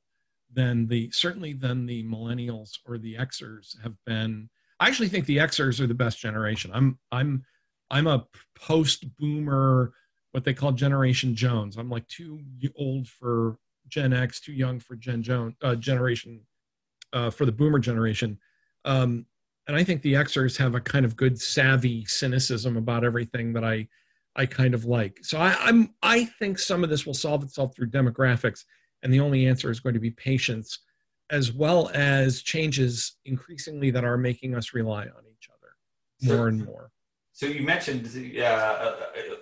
than 0.54 0.88
the 0.88 1.10
certainly 1.12 1.54
than 1.54 1.86
the 1.86 2.04
millennials 2.04 2.78
or 2.86 2.98
the 2.98 3.16
Xers 3.16 3.82
have 3.82 3.96
been. 4.06 4.50
I 4.80 4.88
actually 4.88 5.10
think 5.10 5.26
the 5.26 5.38
Xers 5.38 5.80
are 5.80 5.88
the 5.88 5.94
best 5.94 6.20
generation. 6.20 6.72
I'm 6.74 7.00
I'm 7.12 7.44
I'm 7.90 8.08
a 8.08 8.26
post 8.56 9.06
boomer, 9.18 9.94
what 10.32 10.44
they 10.44 10.54
call 10.54 10.72
Generation 10.72 11.36
Jones. 11.36 11.78
I'm 11.78 11.90
like 11.90 12.08
too 12.08 12.42
old 12.76 13.08
for 13.08 13.58
Gen 13.88 14.14
X, 14.14 14.40
too 14.40 14.54
young 14.54 14.80
for 14.80 14.96
Gen 14.96 15.22
Jones 15.24 15.56
uh, 15.62 15.76
generation 15.76 16.42
uh, 17.14 17.30
for 17.30 17.46
the 17.46 17.52
boomer 17.52 17.80
generation. 17.80 18.40
Um, 18.86 19.26
and 19.68 19.76
I 19.76 19.84
think 19.84 20.02
the 20.02 20.14
Xers 20.14 20.58
have 20.58 20.76
a 20.76 20.82
kind 20.82 21.06
of 21.06 21.16
good 21.16 21.40
savvy 21.40 22.06
cynicism 22.06 22.78
about 22.78 23.04
everything 23.04 23.54
that 23.54 23.64
I 23.64 23.88
I 24.36 24.46
kind 24.46 24.74
of 24.74 24.86
like. 24.86 25.20
So 25.24 25.38
I, 25.38 25.56
I'm 25.60 25.94
I 26.02 26.26
think 26.26 26.58
some 26.58 26.84
of 26.84 26.90
this 26.90 27.06
will 27.06 27.14
solve 27.14 27.44
itself 27.44 27.76
through 27.76 27.90
demographics 27.90 28.64
And 29.04 29.14
the 29.14 29.20
only 29.20 29.48
answer 29.48 29.70
is 29.70 29.80
going 29.80 29.94
to 29.94 30.00
be 30.00 30.12
patience, 30.12 30.80
as 31.30 31.52
well 31.52 31.90
as 31.94 32.42
changes 32.42 33.18
increasingly 33.26 33.92
that 33.92 34.04
are 34.04 34.18
making 34.18 34.56
us 34.56 34.74
rely 34.74 35.04
on 35.04 35.24
each 35.30 35.50
other 35.50 36.34
more 36.34 36.48
and 36.48 36.66
more. 36.66 36.92
So 37.42 37.48
you 37.48 37.64
mentioned, 37.64 38.08
uh, 38.38 38.44
uh, 38.44 38.96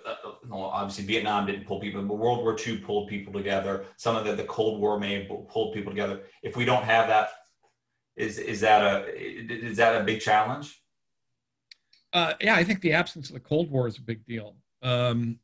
uh, 0.06 0.14
well, 0.48 0.62
obviously 0.62 1.04
Vietnam 1.04 1.44
didn't 1.44 1.66
pull 1.66 1.80
people, 1.80 2.00
but 2.00 2.14
World 2.14 2.38
War 2.38 2.56
II 2.58 2.78
pulled 2.78 3.10
people 3.10 3.30
together. 3.30 3.84
Some 3.98 4.16
of 4.16 4.24
the, 4.24 4.34
the 4.34 4.44
Cold 4.44 4.80
War 4.80 4.98
may 4.98 5.18
have 5.18 5.48
pulled 5.48 5.74
people 5.74 5.92
together. 5.92 6.22
If 6.42 6.56
we 6.56 6.64
don't 6.64 6.84
have 6.84 7.08
that, 7.08 7.28
is 8.16 8.38
is 8.38 8.62
that 8.62 8.80
a 8.80 9.04
is 9.14 9.76
that 9.76 10.00
a 10.00 10.04
big 10.04 10.22
challenge? 10.22 10.82
Uh, 12.14 12.32
yeah, 12.40 12.54
I 12.54 12.64
think 12.64 12.80
the 12.80 12.94
absence 12.94 13.28
of 13.28 13.34
the 13.34 13.40
Cold 13.40 13.70
War 13.70 13.86
is 13.86 13.98
a 13.98 14.00
big 14.00 14.24
deal, 14.24 14.56
um, 14.80 15.38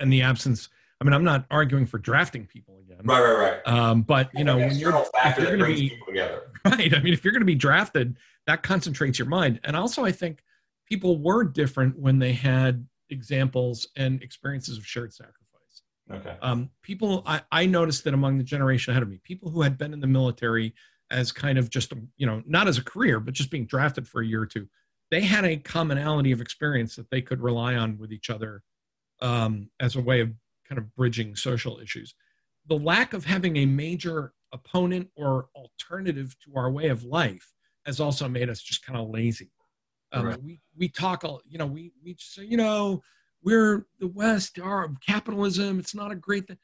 and 0.00 0.12
the 0.12 0.22
absence. 0.22 0.70
I 1.00 1.04
mean, 1.04 1.12
I'm 1.12 1.22
not 1.22 1.46
arguing 1.52 1.86
for 1.86 1.98
drafting 1.98 2.46
people 2.46 2.80
again. 2.80 3.02
Right, 3.04 3.22
right, 3.22 3.38
right. 3.38 3.68
Um, 3.68 4.02
but 4.02 4.28
you 4.34 4.42
know, 4.42 4.56
when 4.56 4.74
you're, 4.74 4.92
if 5.24 5.38
you're 5.38 5.56
going 5.56 5.60
to 5.60 5.66
be 5.66 6.00
right, 6.64 6.94
I 6.94 7.00
mean, 7.00 7.12
if 7.12 7.24
you're 7.24 7.32
going 7.32 7.42
to 7.42 7.46
be 7.46 7.54
drafted, 7.54 8.16
that 8.48 8.64
concentrates 8.64 9.20
your 9.20 9.28
mind. 9.28 9.60
And 9.62 9.76
also, 9.76 10.04
I 10.04 10.10
think 10.10 10.42
people 10.86 11.18
were 11.18 11.44
different 11.44 11.98
when 11.98 12.18
they 12.18 12.32
had 12.32 12.86
examples 13.10 13.88
and 13.96 14.22
experiences 14.22 14.78
of 14.78 14.86
shared 14.86 15.12
sacrifice. 15.12 15.82
Okay. 16.10 16.36
Um, 16.42 16.70
people, 16.82 17.22
I, 17.26 17.42
I 17.50 17.66
noticed 17.66 18.04
that 18.04 18.14
among 18.14 18.38
the 18.38 18.44
generation 18.44 18.90
ahead 18.90 19.02
of 19.02 19.08
me, 19.08 19.20
people 19.22 19.50
who 19.50 19.62
had 19.62 19.78
been 19.78 19.92
in 19.92 20.00
the 20.00 20.06
military 20.06 20.74
as 21.10 21.30
kind 21.30 21.58
of 21.58 21.70
just, 21.70 21.92
a, 21.92 21.98
you 22.16 22.26
know, 22.26 22.42
not 22.46 22.68
as 22.68 22.78
a 22.78 22.84
career, 22.84 23.20
but 23.20 23.34
just 23.34 23.50
being 23.50 23.66
drafted 23.66 24.08
for 24.08 24.20
a 24.20 24.26
year 24.26 24.42
or 24.42 24.46
two, 24.46 24.66
they 25.10 25.20
had 25.20 25.44
a 25.44 25.56
commonality 25.56 26.32
of 26.32 26.40
experience 26.40 26.96
that 26.96 27.10
they 27.10 27.20
could 27.20 27.40
rely 27.40 27.74
on 27.74 27.98
with 27.98 28.12
each 28.12 28.30
other 28.30 28.62
um, 29.20 29.68
as 29.78 29.94
a 29.94 30.00
way 30.00 30.20
of 30.20 30.32
kind 30.66 30.78
of 30.78 30.94
bridging 30.94 31.36
social 31.36 31.78
issues. 31.80 32.14
The 32.66 32.78
lack 32.78 33.12
of 33.12 33.26
having 33.26 33.56
a 33.58 33.66
major 33.66 34.32
opponent 34.52 35.10
or 35.16 35.48
alternative 35.54 36.34
to 36.44 36.56
our 36.56 36.70
way 36.70 36.88
of 36.88 37.04
life 37.04 37.52
has 37.84 38.00
also 38.00 38.28
made 38.28 38.48
us 38.48 38.62
just 38.62 38.84
kind 38.84 38.98
of 38.98 39.08
lazy. 39.10 39.50
Um, 40.12 40.26
right. 40.26 40.42
We 40.42 40.60
we 40.76 40.88
talk, 40.88 41.24
all 41.24 41.40
you 41.46 41.58
know, 41.58 41.66
we 41.66 41.92
we 42.04 42.16
say, 42.18 42.44
you 42.44 42.56
know, 42.56 43.02
we're 43.42 43.86
the 43.98 44.08
West, 44.08 44.58
our 44.60 44.90
capitalism. 45.06 45.78
It's 45.78 45.94
not 45.94 46.12
a 46.12 46.16
great 46.16 46.46
thing. 46.46 46.58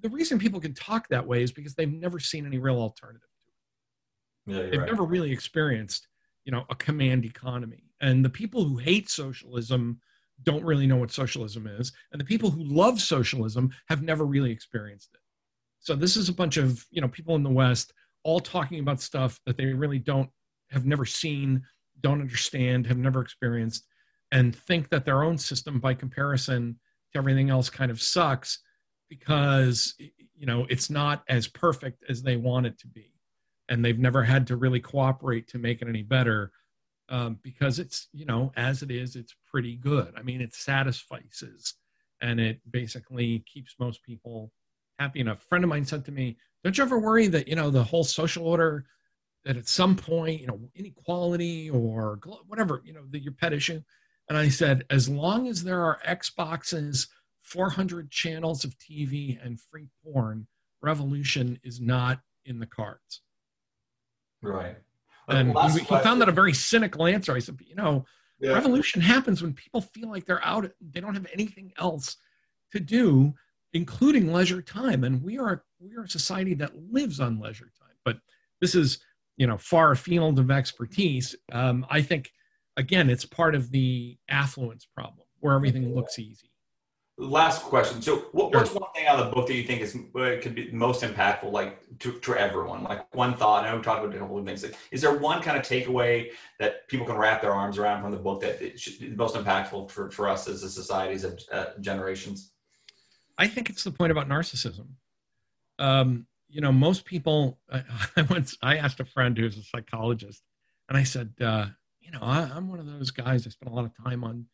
The 0.00 0.08
reason 0.08 0.38
people 0.38 0.60
can 0.60 0.74
talk 0.74 1.08
that 1.08 1.26
way 1.26 1.42
is 1.42 1.52
because 1.52 1.74
they've 1.74 1.92
never 1.92 2.18
seen 2.18 2.46
any 2.46 2.58
real 2.58 2.78
alternative 2.78 3.28
to 4.46 4.52
it. 4.52 4.56
Yeah, 4.56 4.70
they've 4.70 4.80
right. 4.80 4.90
never 4.90 5.04
really 5.04 5.32
experienced, 5.32 6.08
you 6.44 6.52
know, 6.52 6.64
a 6.70 6.74
command 6.74 7.24
economy. 7.24 7.84
And 8.00 8.24
the 8.24 8.30
people 8.30 8.64
who 8.64 8.78
hate 8.78 9.08
socialism 9.08 10.00
don't 10.42 10.64
really 10.64 10.86
know 10.86 10.96
what 10.96 11.12
socialism 11.12 11.66
is, 11.66 11.92
and 12.12 12.20
the 12.20 12.24
people 12.24 12.50
who 12.50 12.64
love 12.64 13.00
socialism 13.00 13.70
have 13.88 14.02
never 14.02 14.24
really 14.24 14.50
experienced 14.50 15.10
it. 15.14 15.20
So 15.80 15.94
this 15.94 16.16
is 16.16 16.28
a 16.28 16.34
bunch 16.34 16.56
of 16.56 16.86
you 16.90 17.00
know 17.00 17.08
people 17.08 17.34
in 17.34 17.42
the 17.42 17.50
West 17.50 17.92
all 18.24 18.40
talking 18.40 18.78
about 18.78 19.00
stuff 19.00 19.40
that 19.46 19.56
they 19.56 19.66
really 19.66 19.98
don't 19.98 20.30
have 20.70 20.86
never 20.86 21.04
seen, 21.04 21.62
don't 22.02 22.20
understand, 22.20 22.86
have 22.86 22.98
never 22.98 23.20
experienced, 23.20 23.86
and 24.30 24.54
think 24.54 24.88
that 24.90 25.04
their 25.04 25.22
own 25.22 25.38
system, 25.38 25.78
by 25.80 25.94
comparison 25.94 26.78
to 27.12 27.18
everything 27.18 27.50
else, 27.50 27.70
kind 27.70 27.90
of 27.90 28.00
sucks 28.00 28.58
because 29.08 29.94
you 29.98 30.46
know 30.46 30.66
it's 30.70 30.90
not 30.90 31.22
as 31.28 31.46
perfect 31.46 32.02
as 32.08 32.22
they 32.22 32.36
want 32.36 32.66
it 32.66 32.78
to 32.80 32.88
be, 32.88 33.12
and 33.68 33.84
they've 33.84 33.98
never 33.98 34.22
had 34.22 34.46
to 34.46 34.56
really 34.56 34.80
cooperate 34.80 35.48
to 35.48 35.58
make 35.58 35.82
it 35.82 35.88
any 35.88 36.02
better. 36.02 36.52
Um, 37.08 37.38
because 37.42 37.78
it's 37.78 38.08
you 38.12 38.24
know 38.24 38.52
as 38.56 38.82
it 38.82 38.90
is 38.90 39.16
it's 39.16 39.34
pretty 39.44 39.76
good 39.76 40.14
i 40.16 40.22
mean 40.22 40.40
it 40.40 40.54
satisfies 40.54 41.74
and 42.22 42.40
it 42.40 42.60
basically 42.70 43.44
keeps 43.52 43.74
most 43.78 44.02
people 44.02 44.50
happy 44.98 45.20
enough 45.20 45.42
a 45.42 45.46
friend 45.46 45.64
of 45.64 45.68
mine 45.68 45.84
said 45.84 46.06
to 46.06 46.12
me 46.12 46.38
don't 46.64 46.78
you 46.78 46.84
ever 46.84 46.98
worry 46.98 47.26
that 47.26 47.48
you 47.48 47.56
know 47.56 47.70
the 47.70 47.82
whole 47.82 48.04
social 48.04 48.46
order 48.46 48.86
that 49.44 49.56
at 49.56 49.68
some 49.68 49.96
point, 49.96 50.40
you 50.40 50.46
know, 50.46 50.60
inequality 50.74 51.68
or 51.70 52.20
whatever, 52.46 52.82
you 52.84 52.92
know, 52.92 53.02
the, 53.10 53.20
your 53.20 53.32
pet 53.32 53.52
issue. 53.52 53.80
And 54.28 54.38
I 54.38 54.48
said, 54.48 54.84
as 54.90 55.08
long 55.08 55.48
as 55.48 55.64
there 55.64 55.82
are 55.82 55.98
Xboxes, 56.06 57.08
400 57.42 58.10
channels 58.10 58.64
of 58.64 58.78
TV, 58.78 59.38
and 59.44 59.60
free 59.60 59.88
porn, 60.04 60.46
revolution 60.80 61.58
is 61.64 61.80
not 61.80 62.20
in 62.44 62.58
the 62.58 62.66
cards. 62.66 63.22
Right. 64.42 64.76
And 65.28 65.56
he, 65.56 65.80
he, 65.80 65.84
found 65.84 66.20
that 66.20 66.28
a 66.28 66.32
very 66.32 66.52
cynical 66.52 67.06
answer. 67.06 67.34
I 67.34 67.38
said, 67.38 67.58
you 67.66 67.74
know, 67.74 68.04
yeah. 68.40 68.52
revolution 68.52 69.00
happens 69.00 69.42
when 69.42 69.54
people 69.54 69.80
feel 69.80 70.10
like 70.10 70.26
they're 70.26 70.44
out, 70.44 70.68
they 70.80 71.00
don't 71.00 71.14
have 71.14 71.28
anything 71.32 71.72
else 71.78 72.16
to 72.72 72.80
do, 72.80 73.34
including 73.72 74.32
leisure 74.32 74.62
time. 74.62 75.04
And 75.04 75.22
we 75.22 75.38
are 75.38 75.64
we 75.78 75.96
are 75.96 76.04
a 76.04 76.08
society 76.08 76.54
that 76.54 76.72
lives 76.90 77.20
on 77.20 77.40
leisure 77.40 77.70
time. 77.78 77.96
But 78.04 78.18
this 78.60 78.74
is 78.74 78.98
you 79.36 79.46
know 79.46 79.56
far 79.56 79.94
field 79.94 80.38
of 80.38 80.50
expertise 80.50 81.34
um, 81.52 81.86
i 81.90 82.00
think 82.00 82.30
again 82.76 83.10
it's 83.10 83.24
part 83.24 83.54
of 83.54 83.70
the 83.70 84.16
affluence 84.28 84.86
problem 84.94 85.26
where 85.42 85.54
everything 85.54 85.94
looks 85.94 86.18
easy. 86.18 86.48
Last 87.18 87.62
question. 87.62 88.00
So 88.00 88.28
what, 88.32 88.54
what's 88.54 88.72
one 88.72 88.90
thing 88.94 89.06
out 89.06 89.18
of 89.18 89.26
the 89.26 89.32
book 89.32 89.46
that 89.48 89.54
you 89.54 89.64
think 89.64 89.82
is 89.82 89.94
uh, 89.94 90.36
could 90.40 90.54
be 90.54 90.70
most 90.72 91.02
impactful 91.02 91.52
like 91.52 91.80
to, 91.98 92.12
to 92.20 92.36
everyone? 92.36 92.84
Like 92.84 93.14
one 93.14 93.34
thought 93.34 93.64
i 93.64 93.70
know 93.70 93.76
we 93.76 93.82
talked 93.82 94.02
about 94.02 94.16
a 94.16 94.18
couple 94.18 94.38
of 94.38 94.46
things 94.46 94.64
is 94.90 95.02
there 95.02 95.18
one 95.18 95.42
kind 95.42 95.58
of 95.58 95.62
takeaway 95.62 96.30
that 96.58 96.88
people 96.88 97.04
can 97.04 97.16
wrap 97.16 97.42
their 97.42 97.52
arms 97.52 97.76
around 97.76 98.02
from 98.02 98.12
the 98.12 98.16
book 98.16 98.40
that 98.40 98.62
it 98.62 98.80
should 98.80 98.98
be 98.98 99.10
most 99.10 99.34
impactful 99.34 99.90
for, 99.90 100.10
for 100.10 100.28
us 100.28 100.48
as 100.48 100.62
a 100.62 100.70
societies 100.70 101.24
of 101.24 101.38
uh, 101.52 101.66
generations? 101.80 102.52
I 103.36 103.46
think 103.46 103.68
it's 103.68 103.84
the 103.84 103.90
point 103.90 104.12
about 104.12 104.28
narcissism. 104.28 104.86
Um, 105.78 106.26
you 106.52 106.60
know, 106.60 106.70
most 106.70 107.04
people. 107.04 107.58
I, 107.72 107.82
I 108.16 108.22
once 108.22 108.56
I 108.62 108.76
asked 108.76 109.00
a 109.00 109.04
friend 109.04 109.36
who's 109.36 109.56
a 109.56 109.62
psychologist, 109.62 110.42
and 110.88 110.96
I 110.96 111.02
said, 111.02 111.32
uh, 111.40 111.66
you 112.00 112.12
know, 112.12 112.20
I, 112.22 112.42
am 112.56 112.68
one 112.68 112.78
of 112.78 112.86
those 112.86 113.10
guys. 113.10 113.46
I 113.46 113.50
spend 113.50 113.72
a 113.72 113.74
lot 113.74 113.86
of 113.86 113.92
time 114.04 114.22
on 114.22 114.46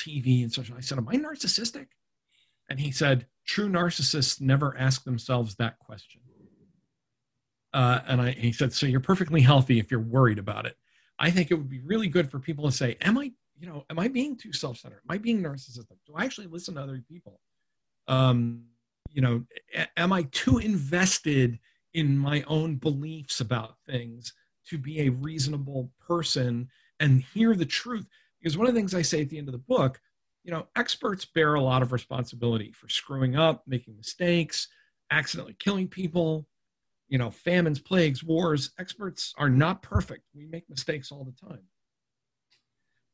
TV 0.00 0.42
and 0.42 0.52
such. 0.52 0.70
I 0.70 0.80
said, 0.80 0.98
am 0.98 1.08
I 1.08 1.16
narcissistic? 1.16 1.86
And 2.68 2.78
he 2.78 2.90
said, 2.90 3.26
true 3.46 3.68
narcissists 3.68 4.40
never 4.40 4.76
ask 4.76 5.04
themselves 5.04 5.54
that 5.56 5.78
question. 5.78 6.20
Uh, 7.72 8.00
and 8.08 8.20
I, 8.20 8.30
he 8.32 8.52
said, 8.52 8.72
so 8.72 8.86
you're 8.86 9.00
perfectly 9.00 9.40
healthy 9.40 9.78
if 9.78 9.90
you're 9.90 10.00
worried 10.00 10.38
about 10.38 10.66
it. 10.66 10.76
I 11.18 11.30
think 11.30 11.50
it 11.50 11.54
would 11.54 11.70
be 11.70 11.80
really 11.80 12.08
good 12.08 12.30
for 12.30 12.38
people 12.38 12.64
to 12.64 12.72
say, 12.72 12.96
am 13.00 13.18
I, 13.18 13.32
you 13.58 13.66
know, 13.66 13.84
am 13.88 13.98
I 13.98 14.08
being 14.08 14.36
too 14.36 14.52
self-centered? 14.52 15.00
Am 15.08 15.14
I 15.14 15.18
being 15.18 15.42
narcissistic? 15.42 15.96
Do 16.06 16.14
I 16.14 16.24
actually 16.24 16.48
listen 16.48 16.74
to 16.74 16.82
other 16.82 17.02
people? 17.08 17.40
Um, 18.08 18.64
you 19.12 19.22
know, 19.22 19.44
am 19.96 20.12
I 20.12 20.24
too 20.24 20.58
invested 20.58 21.58
in 21.94 22.18
my 22.18 22.42
own 22.46 22.76
beliefs 22.76 23.40
about 23.40 23.76
things 23.86 24.32
to 24.68 24.78
be 24.78 25.02
a 25.02 25.10
reasonable 25.10 25.90
person 26.06 26.68
and 27.00 27.22
hear 27.22 27.54
the 27.54 27.66
truth? 27.66 28.06
Because 28.40 28.58
one 28.58 28.66
of 28.66 28.74
the 28.74 28.80
things 28.80 28.94
I 28.94 29.02
say 29.02 29.22
at 29.22 29.30
the 29.30 29.38
end 29.38 29.48
of 29.48 29.52
the 29.52 29.58
book, 29.58 30.00
you 30.44 30.52
know, 30.52 30.66
experts 30.76 31.24
bear 31.24 31.54
a 31.54 31.60
lot 31.60 31.82
of 31.82 31.92
responsibility 31.92 32.72
for 32.72 32.88
screwing 32.88 33.36
up, 33.36 33.64
making 33.66 33.96
mistakes, 33.96 34.68
accidentally 35.10 35.56
killing 35.58 35.88
people, 35.88 36.46
you 37.08 37.18
know, 37.18 37.30
famines, 37.30 37.80
plagues, 37.80 38.22
wars. 38.22 38.70
Experts 38.78 39.34
are 39.38 39.50
not 39.50 39.82
perfect. 39.82 40.24
We 40.34 40.46
make 40.46 40.68
mistakes 40.68 41.10
all 41.10 41.24
the 41.24 41.48
time. 41.48 41.62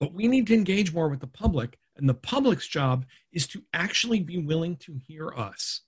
But 0.00 0.12
we 0.12 0.26
need 0.26 0.46
to 0.48 0.54
engage 0.54 0.92
more 0.92 1.08
with 1.08 1.20
the 1.20 1.26
public, 1.26 1.78
and 1.96 2.08
the 2.08 2.14
public's 2.14 2.66
job 2.66 3.04
is 3.32 3.46
to 3.48 3.62
actually 3.72 4.20
be 4.20 4.38
willing 4.38 4.76
to 4.76 4.94
hear 4.94 5.28
us 5.30 5.82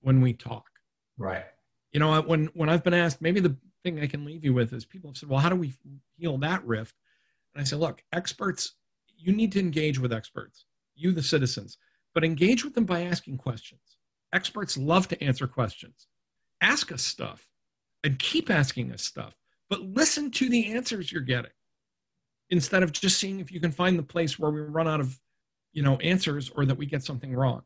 when 0.00 0.20
we 0.20 0.32
talk. 0.32 0.68
Right. 1.16 1.44
You 1.92 2.00
know, 2.00 2.20
when 2.22 2.46
when 2.54 2.68
I've 2.68 2.84
been 2.84 2.94
asked, 2.94 3.22
maybe 3.22 3.40
the 3.40 3.56
thing 3.82 4.00
I 4.00 4.06
can 4.06 4.24
leave 4.24 4.44
you 4.44 4.52
with 4.52 4.72
is 4.72 4.84
people 4.84 5.10
have 5.10 5.16
said, 5.16 5.28
"Well, 5.28 5.40
how 5.40 5.48
do 5.48 5.56
we 5.56 5.72
heal 6.16 6.36
that 6.38 6.64
rift?" 6.64 6.94
And 7.54 7.60
I 7.60 7.64
say, 7.64 7.76
"Look, 7.76 8.02
experts, 8.12 8.74
you 9.16 9.32
need 9.32 9.52
to 9.52 9.60
engage 9.60 9.98
with 9.98 10.12
experts, 10.12 10.66
you 10.94 11.12
the 11.12 11.22
citizens, 11.22 11.78
but 12.12 12.24
engage 12.24 12.64
with 12.64 12.74
them 12.74 12.84
by 12.84 13.02
asking 13.02 13.38
questions. 13.38 13.96
Experts 14.32 14.76
love 14.76 15.08
to 15.08 15.24
answer 15.24 15.46
questions. 15.46 16.08
Ask 16.60 16.92
us 16.92 17.02
stuff, 17.02 17.48
and 18.02 18.18
keep 18.18 18.50
asking 18.50 18.92
us 18.92 19.02
stuff, 19.02 19.36
but 19.70 19.80
listen 19.80 20.30
to 20.32 20.48
the 20.48 20.72
answers 20.72 21.10
you're 21.10 21.22
getting." 21.22 21.52
Instead 22.50 22.82
of 22.82 22.92
just 22.92 23.18
seeing 23.18 23.40
if 23.40 23.50
you 23.50 23.60
can 23.60 23.72
find 23.72 23.98
the 23.98 24.02
place 24.02 24.38
where 24.38 24.50
we 24.50 24.60
run 24.60 24.86
out 24.86 25.00
of, 25.00 25.20
you 25.76 25.82
know, 25.82 25.96
answers 25.98 26.50
or 26.56 26.64
that 26.66 26.78
we 26.78 26.86
get 26.86 27.04
something 27.04 27.32
wrong 27.34 27.62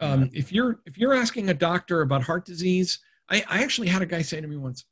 um, 0.00 0.30
if 0.32 0.52
you're 0.52 0.80
if 0.86 0.96
you're 0.96 1.14
asking 1.14 1.50
a 1.50 1.54
doctor 1.54 2.02
about 2.02 2.22
heart 2.22 2.44
disease, 2.44 3.00
I, 3.28 3.44
I 3.48 3.62
actually 3.62 3.88
had 3.88 4.02
a 4.02 4.06
guy 4.06 4.22
say 4.22 4.40
to 4.40 4.46
me 4.46 4.56
once, 4.56 4.84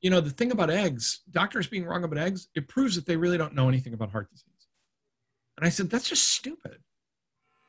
you 0.00 0.10
know, 0.10 0.20
the 0.20 0.30
thing 0.30 0.52
about 0.52 0.70
eggs, 0.70 1.20
doctors 1.30 1.66
being 1.66 1.84
wrong 1.84 2.04
about 2.04 2.18
eggs, 2.18 2.48
it 2.54 2.68
proves 2.68 2.94
that 2.94 3.06
they 3.06 3.16
really 3.16 3.38
don't 3.38 3.54
know 3.54 3.68
anything 3.68 3.92
about 3.92 4.10
heart 4.10 4.30
disease. 4.30 4.44
And 5.56 5.66
I 5.66 5.70
said, 5.70 5.90
that's 5.90 6.08
just 6.08 6.32
stupid. 6.32 6.78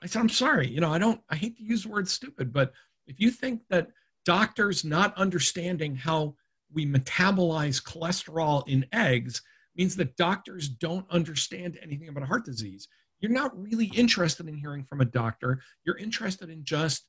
I 0.02 0.08
said, 0.08 0.20
I'm 0.20 0.30
sorry, 0.30 0.70
you 0.70 0.80
know, 0.80 0.92
I 0.92 1.00
don't, 1.00 1.20
I 1.30 1.36
hate 1.36 1.58
to 1.58 1.64
use 1.64 1.84
the 1.84 1.90
word 1.90 2.08
stupid, 2.08 2.54
but 2.54 2.72
if 3.08 3.20
you 3.20 3.32
think 3.32 3.62
that 3.70 3.90
doctors 4.26 4.86
not 4.86 5.18
understanding 5.18 5.96
how 5.96 6.36
we 6.72 6.86
metabolize 6.86 7.84
cholesterol 7.84 8.66
in 8.70 8.86
eggs 8.94 9.42
means 9.76 9.96
that 9.98 10.16
doctors 10.16 10.70
don't 10.70 11.10
understand 11.10 11.78
anything 11.82 12.08
about 12.08 12.24
heart 12.24 12.46
disease, 12.46 12.88
you're 13.20 13.32
not 13.32 13.58
really 13.62 13.88
interested 13.88 14.48
in 14.48 14.56
hearing 14.56 14.84
from 14.84 15.02
a 15.02 15.06
doctor. 15.06 15.62
You're 15.86 15.98
interested 15.98 16.50
in 16.50 16.64
just, 16.64 17.06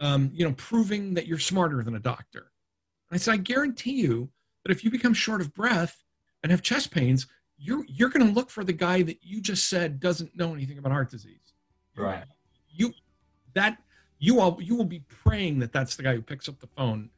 um, 0.00 0.30
you 0.32 0.44
know, 0.44 0.54
proving 0.56 1.14
that 1.14 1.26
you're 1.26 1.38
smarter 1.38 1.82
than 1.82 1.94
a 1.94 2.00
doctor. 2.00 2.50
I 3.10 3.18
said, 3.18 3.34
I 3.34 3.36
guarantee 3.38 4.00
you 4.00 4.30
that 4.64 4.72
if 4.72 4.82
you 4.82 4.90
become 4.90 5.14
short 5.14 5.40
of 5.40 5.54
breath 5.54 6.02
and 6.42 6.50
have 6.50 6.62
chest 6.62 6.90
pains, 6.90 7.26
you're 7.58 7.84
you're 7.88 8.10
going 8.10 8.26
to 8.26 8.32
look 8.32 8.50
for 8.50 8.64
the 8.64 8.72
guy 8.72 9.02
that 9.02 9.18
you 9.22 9.40
just 9.40 9.68
said 9.68 10.00
doesn't 10.00 10.36
know 10.36 10.52
anything 10.52 10.78
about 10.78 10.92
heart 10.92 11.10
disease. 11.10 11.54
Right. 11.96 12.24
You 12.68 12.92
that 13.54 13.78
you 14.18 14.40
all 14.40 14.58
you 14.60 14.74
will 14.74 14.84
be 14.84 15.04
praying 15.08 15.60
that 15.60 15.72
that's 15.72 15.96
the 15.96 16.02
guy 16.02 16.14
who 16.14 16.22
picks 16.22 16.48
up 16.48 16.58
the 16.60 16.66
phone 16.66 17.10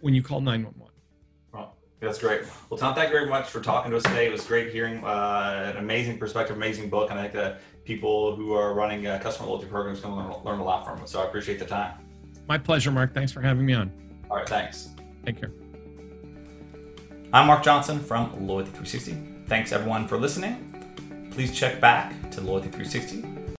when 0.00 0.14
you 0.14 0.22
call 0.22 0.40
911. 0.40 0.78
Well, 0.78 0.90
that's 2.00 2.18
great. 2.18 2.42
Well, 2.70 2.78
Tom, 2.78 2.94
thank 2.94 3.10
you 3.10 3.16
very 3.16 3.28
much 3.28 3.48
for 3.48 3.60
talking 3.60 3.90
to 3.90 3.96
us 3.96 4.02
today. 4.04 4.26
It 4.26 4.32
was 4.32 4.46
great 4.46 4.72
hearing 4.72 5.04
uh, 5.04 5.72
an 5.74 5.78
amazing 5.78 6.18
perspective, 6.18 6.56
amazing 6.56 6.90
book, 6.90 7.10
and 7.10 7.18
I 7.18 7.22
think 7.22 7.34
that 7.34 7.60
people 7.84 8.36
who 8.36 8.52
are 8.54 8.74
running 8.74 9.06
uh, 9.06 9.18
customer 9.20 9.48
loyalty 9.48 9.66
programs 9.66 10.00
can 10.00 10.14
learn, 10.14 10.32
learn 10.44 10.58
a 10.60 10.64
lot 10.64 10.84
from 10.84 11.00
it. 11.00 11.08
So 11.08 11.20
I 11.20 11.24
appreciate 11.26 11.58
the 11.58 11.64
time. 11.64 11.94
My 12.48 12.58
pleasure, 12.58 12.90
Mark. 12.90 13.14
Thanks 13.14 13.32
for 13.32 13.40
having 13.40 13.66
me 13.66 13.74
on. 13.74 13.92
All 14.30 14.36
right, 14.36 14.48
thanks. 14.48 14.90
Take 15.24 15.40
care. 15.40 15.50
I'm 17.32 17.46
Mark 17.46 17.62
Johnson 17.62 17.98
from 17.98 18.46
Loyalty 18.46 18.70
360. 18.70 19.44
Thanks 19.46 19.72
everyone 19.72 20.08
for 20.08 20.18
listening. 20.18 21.28
Please 21.30 21.56
check 21.56 21.80
back 21.80 22.30
to 22.30 22.40
Loyalty 22.40 22.68
360 22.68 23.37